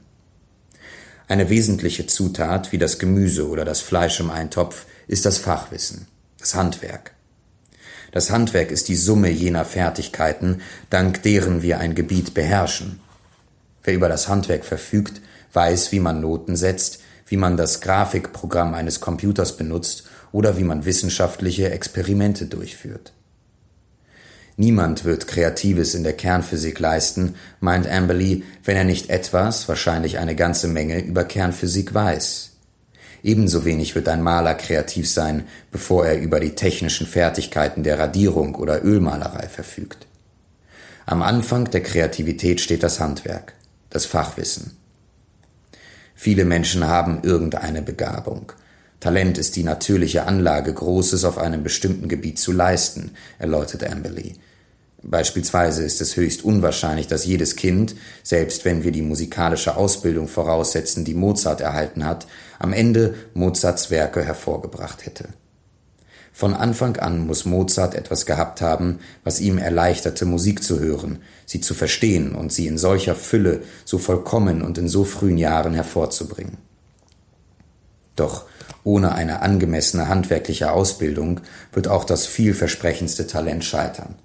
Eine 1.27 1.49
wesentliche 1.49 2.07
Zutat, 2.07 2.71
wie 2.71 2.79
das 2.79 2.99
Gemüse 2.99 3.49
oder 3.49 3.65
das 3.65 3.81
Fleisch 3.81 4.21
im 4.21 4.31
Eintopf, 4.31 4.87
ist 5.09 5.25
das 5.25 5.39
Fachwissen, 5.39 6.07
das 6.39 6.55
Handwerk. 6.55 7.13
Das 8.15 8.31
Handwerk 8.31 8.71
ist 8.71 8.87
die 8.87 8.95
Summe 8.95 9.29
jener 9.29 9.65
Fertigkeiten, 9.65 10.61
dank 10.89 11.25
deren 11.25 11.63
wir 11.63 11.81
ein 11.81 11.97
Gebiet 11.97 12.33
beherrschen. 12.33 13.01
Wer 13.83 13.95
über 13.95 14.09
das 14.09 14.29
Handwerk 14.29 14.65
verfügt, 14.65 15.21
weiß, 15.53 15.91
wie 15.91 15.99
man 15.99 16.21
Noten 16.21 16.55
setzt, 16.55 17.01
wie 17.27 17.37
man 17.37 17.57
das 17.57 17.81
Grafikprogramm 17.81 18.73
eines 18.73 19.01
Computers 19.01 19.57
benutzt 19.57 20.05
oder 20.31 20.57
wie 20.57 20.63
man 20.63 20.85
wissenschaftliche 20.85 21.73
Experimente 21.73 22.47
durchführt. 22.47 23.13
Niemand 24.57 25.05
wird 25.05 25.27
Kreatives 25.27 25.97
in 25.97 26.05
der 26.05 26.13
Kernphysik 26.13 26.79
leisten, 26.79 27.35
meint 27.59 27.89
Amberley, 27.89 28.45
wenn 28.63 28.77
er 28.77 28.85
nicht 28.85 29.11
etwas, 29.11 29.69
wahrscheinlich 29.69 30.21
eine 30.21 30.37
ganze 30.37 30.69
Menge, 30.69 31.05
über 31.05 31.25
Kernphysik 31.25 31.95
weiß. 31.95 32.54
Ebenso 33.25 33.65
wenig 33.65 33.95
wird 33.95 34.07
ein 34.09 34.23
Maler 34.23 34.55
kreativ 34.55 35.11
sein, 35.11 35.49
bevor 35.73 36.07
er 36.07 36.21
über 36.21 36.41
die 36.41 36.55
technischen 36.55 37.07
Fertigkeiten 37.07 37.83
der 37.83 37.99
Radierung 37.99 38.55
oder 38.55 38.85
Ölmalerei 38.85 39.49
verfügt. 39.49 40.07
Am 41.07 41.23
Anfang 41.23 41.71
der 41.71 41.83
Kreativität 41.83 42.61
steht 42.61 42.83
das 42.83 43.01
Handwerk, 43.01 43.55
das 43.89 44.05
Fachwissen. 44.05 44.77
Viele 46.15 46.45
Menschen 46.45 46.87
haben 46.87 47.23
irgendeine 47.23 47.81
Begabung. 47.81 48.53
Talent 49.01 49.39
ist 49.39 49.57
die 49.57 49.65
natürliche 49.65 50.27
Anlage, 50.27 50.75
Großes 50.75 51.25
auf 51.25 51.39
einem 51.39 51.63
bestimmten 51.63 52.09
Gebiet 52.09 52.39
zu 52.39 52.53
leisten, 52.53 53.13
erläutert 53.39 53.91
Amberley. 53.91 54.35
Beispielsweise 55.07 55.83
ist 55.83 56.01
es 56.01 56.17
höchst 56.17 56.45
unwahrscheinlich, 56.45 57.07
dass 57.07 57.27
jedes 57.27 57.57
Kind, 57.57 57.95
selbst 58.23 58.65
wenn 58.65 58.85
wir 58.85 58.91
die 58.91 59.03
musikalische 59.03 59.77
Ausbildung 59.77 60.29
voraussetzen, 60.29 61.05
die 61.05 61.13
Mozart 61.13 61.61
erhalten 61.61 62.07
hat, 62.07 62.27
am 62.59 62.73
Ende 62.73 63.15
Mozarts 63.35 63.91
Werke 63.91 64.25
hervorgebracht 64.25 65.05
hätte. 65.05 65.29
Von 66.33 66.55
Anfang 66.55 66.97
an 66.97 67.27
muss 67.27 67.45
Mozart 67.45 67.95
etwas 67.95 68.25
gehabt 68.25 68.63
haben, 68.63 68.99
was 69.25 69.41
ihm 69.41 69.59
erleichterte, 69.59 70.25
Musik 70.25 70.65
zu 70.65 70.81
hören, 70.81 71.19
sie 71.45 71.61
zu 71.61 71.75
verstehen 71.75 72.35
und 72.35 72.51
sie 72.51 72.67
in 72.67 72.79
solcher 72.79 73.15
Fülle, 73.15 73.61
so 73.85 73.99
vollkommen 73.99 74.63
und 74.63 74.79
in 74.79 74.89
so 74.89 75.05
frühen 75.05 75.39
Jahren 75.39 75.75
hervorzubringen. 75.75 76.57
Doch 78.17 78.47
ohne 78.85 79.13
eine 79.13 79.43
angemessene 79.43 80.09
handwerkliche 80.09 80.73
Ausbildung 80.73 81.41
wird 81.73 81.89
auch 81.89 82.05
das 82.05 82.27
vielversprechendste 82.27 83.27
Talent 83.27 83.65
scheitern 83.65 84.17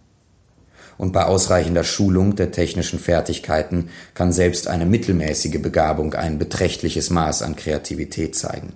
und 1.00 1.14
bei 1.14 1.24
ausreichender 1.24 1.86
Schulung 1.86 2.36
der 2.36 2.52
technischen 2.52 3.00
Fertigkeiten 3.00 3.90
kann 4.14 4.34
selbst 4.34 4.68
eine 4.68 4.86
mittelmäßige 4.86 5.62
Begabung 5.62 6.14
ein 6.14 6.38
beträchtliches 6.38 7.10
Maß 7.10 7.42
an 7.42 7.56
Kreativität 7.56 8.36
zeigen. 8.36 8.74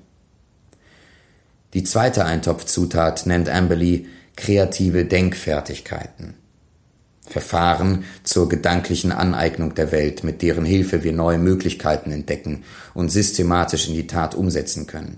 Die 1.74 1.84
zweite 1.84 2.24
Eintopfzutat 2.24 3.26
nennt 3.26 3.50
Amberley 3.50 4.08
kreative 4.38 5.04
Denkfertigkeiten. 5.04 6.36
Verfahren 7.28 8.06
zur 8.24 8.48
gedanklichen 8.48 9.12
Aneignung 9.12 9.76
der 9.76 9.92
Welt, 9.92 10.24
mit 10.24 10.42
deren 10.42 10.66
Hilfe 10.66 11.04
wir 11.04 11.12
neue 11.14 11.40
Möglichkeiten 11.40 12.12
entdecken 12.12 12.64
und 12.94 13.12
systematisch 13.12 13.90
in 13.90 13.96
die 13.96 14.08
Tat 14.08 14.34
umsetzen 14.34 14.88
können. 14.88 15.18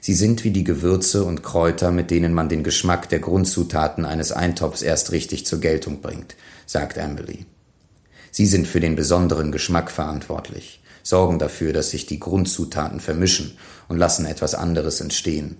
Sie 0.00 0.14
sind 0.14 0.44
wie 0.44 0.50
die 0.50 0.64
Gewürze 0.64 1.24
und 1.24 1.42
Kräuter, 1.42 1.90
mit 1.90 2.10
denen 2.10 2.32
man 2.32 2.48
den 2.48 2.64
Geschmack 2.64 3.10
der 3.10 3.18
Grundzutaten 3.18 4.06
eines 4.06 4.32
Eintopfs 4.32 4.80
erst 4.80 5.12
richtig 5.12 5.44
zur 5.44 5.60
Geltung 5.60 6.00
bringt, 6.00 6.36
sagt 6.66 6.98
Amberley. 6.98 7.44
Sie 8.30 8.46
sind 8.46 8.66
für 8.66 8.80
den 8.80 8.96
besonderen 8.96 9.52
Geschmack 9.52 9.90
verantwortlich, 9.90 10.82
sorgen 11.02 11.38
dafür, 11.38 11.72
dass 11.74 11.90
sich 11.90 12.06
die 12.06 12.18
Grundzutaten 12.18 13.00
vermischen 13.00 13.58
und 13.88 13.98
lassen 13.98 14.24
etwas 14.24 14.54
anderes 14.54 15.00
entstehen. 15.00 15.58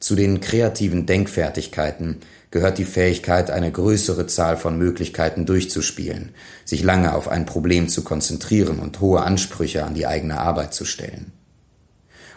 Zu 0.00 0.16
den 0.16 0.40
kreativen 0.40 1.04
Denkfertigkeiten 1.04 2.20
gehört 2.50 2.78
die 2.78 2.86
Fähigkeit, 2.86 3.50
eine 3.50 3.70
größere 3.70 4.26
Zahl 4.26 4.56
von 4.56 4.78
Möglichkeiten 4.78 5.44
durchzuspielen, 5.44 6.30
sich 6.64 6.82
lange 6.82 7.14
auf 7.14 7.28
ein 7.28 7.44
Problem 7.44 7.88
zu 7.88 8.02
konzentrieren 8.02 8.78
und 8.78 9.00
hohe 9.00 9.20
Ansprüche 9.20 9.84
an 9.84 9.94
die 9.94 10.06
eigene 10.06 10.40
Arbeit 10.40 10.72
zu 10.72 10.86
stellen. 10.86 11.32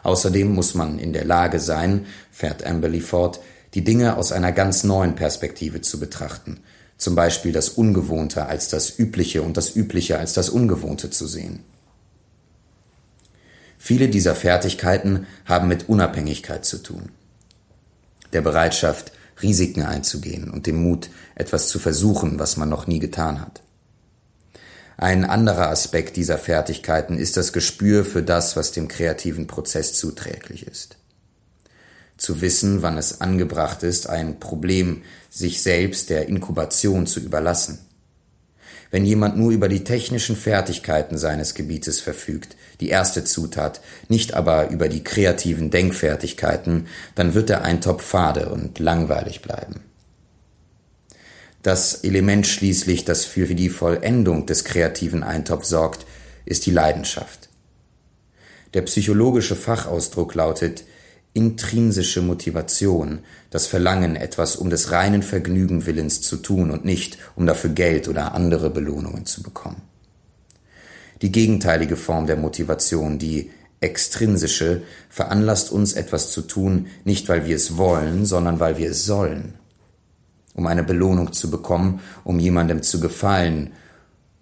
Außerdem 0.04 0.54
muss 0.54 0.76
man 0.76 1.00
in 1.00 1.14
der 1.14 1.26
Lage 1.26 1.60
sein, 1.60 2.06
fährt 2.32 2.66
Amberley 2.66 3.00
fort, 3.00 3.40
die 3.74 3.84
Dinge 3.84 4.18
aus 4.18 4.32
einer 4.32 4.52
ganz 4.52 4.84
neuen 4.84 5.16
Perspektive 5.16 5.82
zu 5.82 6.00
betrachten, 6.00 6.60
zum 6.98 7.16
Beispiel 7.16 7.52
das 7.52 7.70
Ungewohnte 7.70 8.46
als 8.46 8.68
das 8.68 9.00
Übliche 9.00 9.42
und 9.42 9.58
das 9.58 9.76
Übliche 9.76 10.20
als 10.20 10.34
das 10.34 10.50
Ungewohnte 10.50 11.10
zu 11.10 11.26
sehen. 11.26 11.64
Viele 13.80 14.08
dieser 14.10 14.36
Fertigkeiten 14.36 15.26
haben 15.46 15.68
mit 15.68 15.90
Unabhängigkeit 15.90 16.66
zu 16.66 16.78
tun, 16.78 17.10
der 18.32 18.42
Bereitschaft, 18.42 19.12
Risiken 19.42 19.82
einzugehen 19.82 20.52
und 20.52 20.68
dem 20.68 20.82
Mut, 20.82 21.10
etwas 21.36 21.68
zu 21.68 21.80
versuchen, 21.80 22.40
was 22.40 22.56
man 22.56 22.70
noch 22.70 22.88
nie 22.88 23.00
getan 23.00 23.42
hat. 23.42 23.64
Ein 24.98 25.26
anderer 25.26 25.70
Aspekt 25.70 26.16
dieser 26.18 26.38
Fertigkeiten 26.38 27.18
ist 27.18 27.36
das 27.38 27.52
Gespür 27.52 28.06
für 28.06 28.22
das, 28.22 28.56
was 28.56 28.72
dem 28.72 28.88
kreativen 28.88 29.48
Prozess 29.48 29.94
zuträglich 29.94 30.68
ist. 30.68 30.98
Zu 32.18 32.42
wissen, 32.42 32.84
wann 32.84 32.98
es 32.98 33.22
angebracht 33.22 33.84
ist, 33.84 34.08
ein 34.08 34.40
Problem 34.40 35.02
sich 35.30 35.62
selbst 35.62 36.10
der 36.10 36.28
Inkubation 36.28 37.08
zu 37.08 37.20
überlassen. 37.20 37.80
Wenn 38.92 39.06
jemand 39.06 39.36
nur 39.36 39.52
über 39.52 39.70
die 39.70 39.84
technischen 39.84 40.36
Fertigkeiten 40.36 41.18
seines 41.18 41.56
Gebietes 41.56 42.00
verfügt, 42.00 42.56
die 42.80 42.90
erste 42.90 43.24
Zutat, 43.24 43.82
nicht 44.08 44.36
aber 44.36 44.70
über 44.70 44.88
die 44.88 45.04
kreativen 45.04 45.72
Denkfertigkeiten, 45.72 46.86
dann 47.16 47.34
wird 47.34 47.50
der 47.50 47.64
Eintopf 47.64 48.04
fade 48.04 48.50
und 48.50 48.78
langweilig 48.78 49.42
bleiben. 49.42 49.82
Das 51.64 52.04
Element 52.04 52.46
schließlich, 52.46 53.06
das 53.06 53.24
für 53.24 53.48
die 53.56 53.70
Vollendung 53.70 54.46
des 54.46 54.66
kreativen 54.66 55.24
Eintopfs 55.24 55.70
sorgt, 55.70 56.06
ist 56.44 56.66
die 56.66 56.72
Leidenschaft. 56.72 57.48
Der 58.74 58.82
psychologische 58.82 59.56
Fachausdruck 59.56 60.36
lautet 60.36 60.84
intrinsische 61.34 62.22
Motivation, 62.22 63.20
das 63.50 63.66
Verlangen, 63.66 64.18
etwas 64.18 64.58
um 64.58 64.70
des 64.70 64.92
reinen 64.92 65.24
Vergnügen 65.24 65.86
willens 65.86 66.22
zu 66.22 66.36
tun 66.36 66.70
und 66.70 66.84
nicht, 66.84 67.18
um 67.38 67.48
dafür 67.48 67.70
Geld 67.70 68.10
oder 68.10 68.34
andere 68.34 68.70
Belohnungen 68.70 69.26
zu 69.26 69.42
bekommen. 69.42 69.82
Die 71.22 71.32
gegenteilige 71.32 71.96
Form 71.96 72.28
der 72.28 72.36
Motivation, 72.36 73.20
die 73.20 73.52
extrinsische, 73.80 74.82
veranlasst 75.10 75.72
uns 75.72 75.94
etwas 75.94 76.30
zu 76.30 76.42
tun, 76.42 76.88
nicht 77.06 77.30
weil 77.30 77.46
wir 77.46 77.56
es 77.56 77.78
wollen, 77.78 78.26
sondern 78.26 78.60
weil 78.60 78.78
wir 78.78 78.90
es 78.90 79.06
sollen 79.06 79.54
um 80.54 80.68
eine 80.68 80.84
Belohnung 80.84 81.34
zu 81.34 81.50
bekommen, 81.50 82.02
um 82.24 82.40
jemandem 82.40 82.84
zu 82.84 83.00
gefallen, 83.00 83.72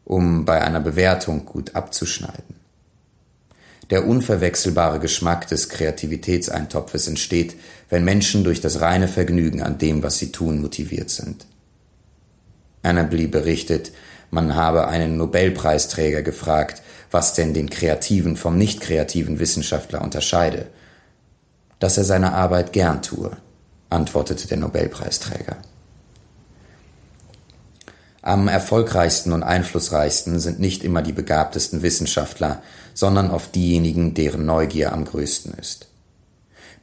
um 0.03 0.45
bei 0.45 0.61
einer 0.61 0.79
Bewertung 0.79 1.45
gut 1.45 1.75
abzuschneiden. 1.75 2.61
Der 3.89 4.07
unverwechselbare 4.07 4.99
Geschmack 4.99 5.47
des 5.47 5.69
Kreativitätseintopfes 5.69 7.07
entsteht, 7.07 7.55
wenn 7.89 8.05
Menschen 8.05 8.43
durch 8.43 8.61
das 8.61 8.79
reine 8.79 9.07
Vergnügen 9.07 9.61
an 9.61 9.77
dem, 9.77 10.01
was 10.01 10.17
sie 10.17 10.31
tun, 10.31 10.61
motiviert 10.61 11.09
sind. 11.09 11.45
Annably 12.83 13.27
berichtet, 13.27 13.91
man 14.29 14.55
habe 14.55 14.87
einen 14.87 15.17
Nobelpreisträger 15.17 16.21
gefragt, 16.21 16.81
was 17.11 17.33
denn 17.33 17.53
den 17.53 17.69
kreativen 17.69 18.37
vom 18.37 18.57
nicht 18.57 18.79
kreativen 18.79 19.39
Wissenschaftler 19.39 20.01
unterscheide. 20.01 20.67
Dass 21.79 21.97
er 21.97 22.05
seine 22.05 22.31
Arbeit 22.31 22.71
gern 22.71 23.01
tue, 23.01 23.35
antwortete 23.89 24.47
der 24.47 24.57
Nobelpreisträger. 24.57 25.57
Am 28.23 28.47
erfolgreichsten 28.47 29.33
und 29.33 29.41
einflussreichsten 29.41 30.39
sind 30.39 30.59
nicht 30.59 30.83
immer 30.83 31.01
die 31.01 31.11
begabtesten 31.11 31.81
Wissenschaftler, 31.81 32.61
sondern 32.93 33.31
oft 33.31 33.55
diejenigen, 33.55 34.13
deren 34.13 34.45
Neugier 34.45 34.93
am 34.93 35.05
größten 35.05 35.53
ist. 35.55 35.87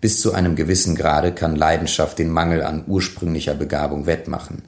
Bis 0.00 0.20
zu 0.20 0.32
einem 0.32 0.56
gewissen 0.56 0.96
Grade 0.96 1.32
kann 1.32 1.54
Leidenschaft 1.54 2.18
den 2.18 2.30
Mangel 2.30 2.62
an 2.62 2.84
ursprünglicher 2.86 3.54
Begabung 3.54 4.06
wettmachen. 4.06 4.62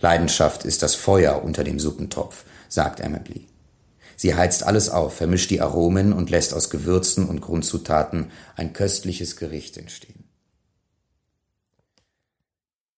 Leidenschaft 0.00 0.64
ist 0.64 0.82
das 0.82 0.94
Feuer 0.94 1.42
unter 1.44 1.64
dem 1.64 1.78
Suppentopf, 1.78 2.44
sagt 2.68 3.00
Emily. 3.00 3.46
Sie 4.16 4.36
heizt 4.36 4.64
alles 4.64 4.90
auf, 4.90 5.16
vermischt 5.16 5.50
die 5.50 5.60
Aromen 5.60 6.12
und 6.12 6.30
lässt 6.30 6.54
aus 6.54 6.70
Gewürzen 6.70 7.28
und 7.28 7.40
Grundzutaten 7.40 8.30
ein 8.54 8.72
köstliches 8.72 9.36
Gericht 9.36 9.76
entstehen. 9.76 10.21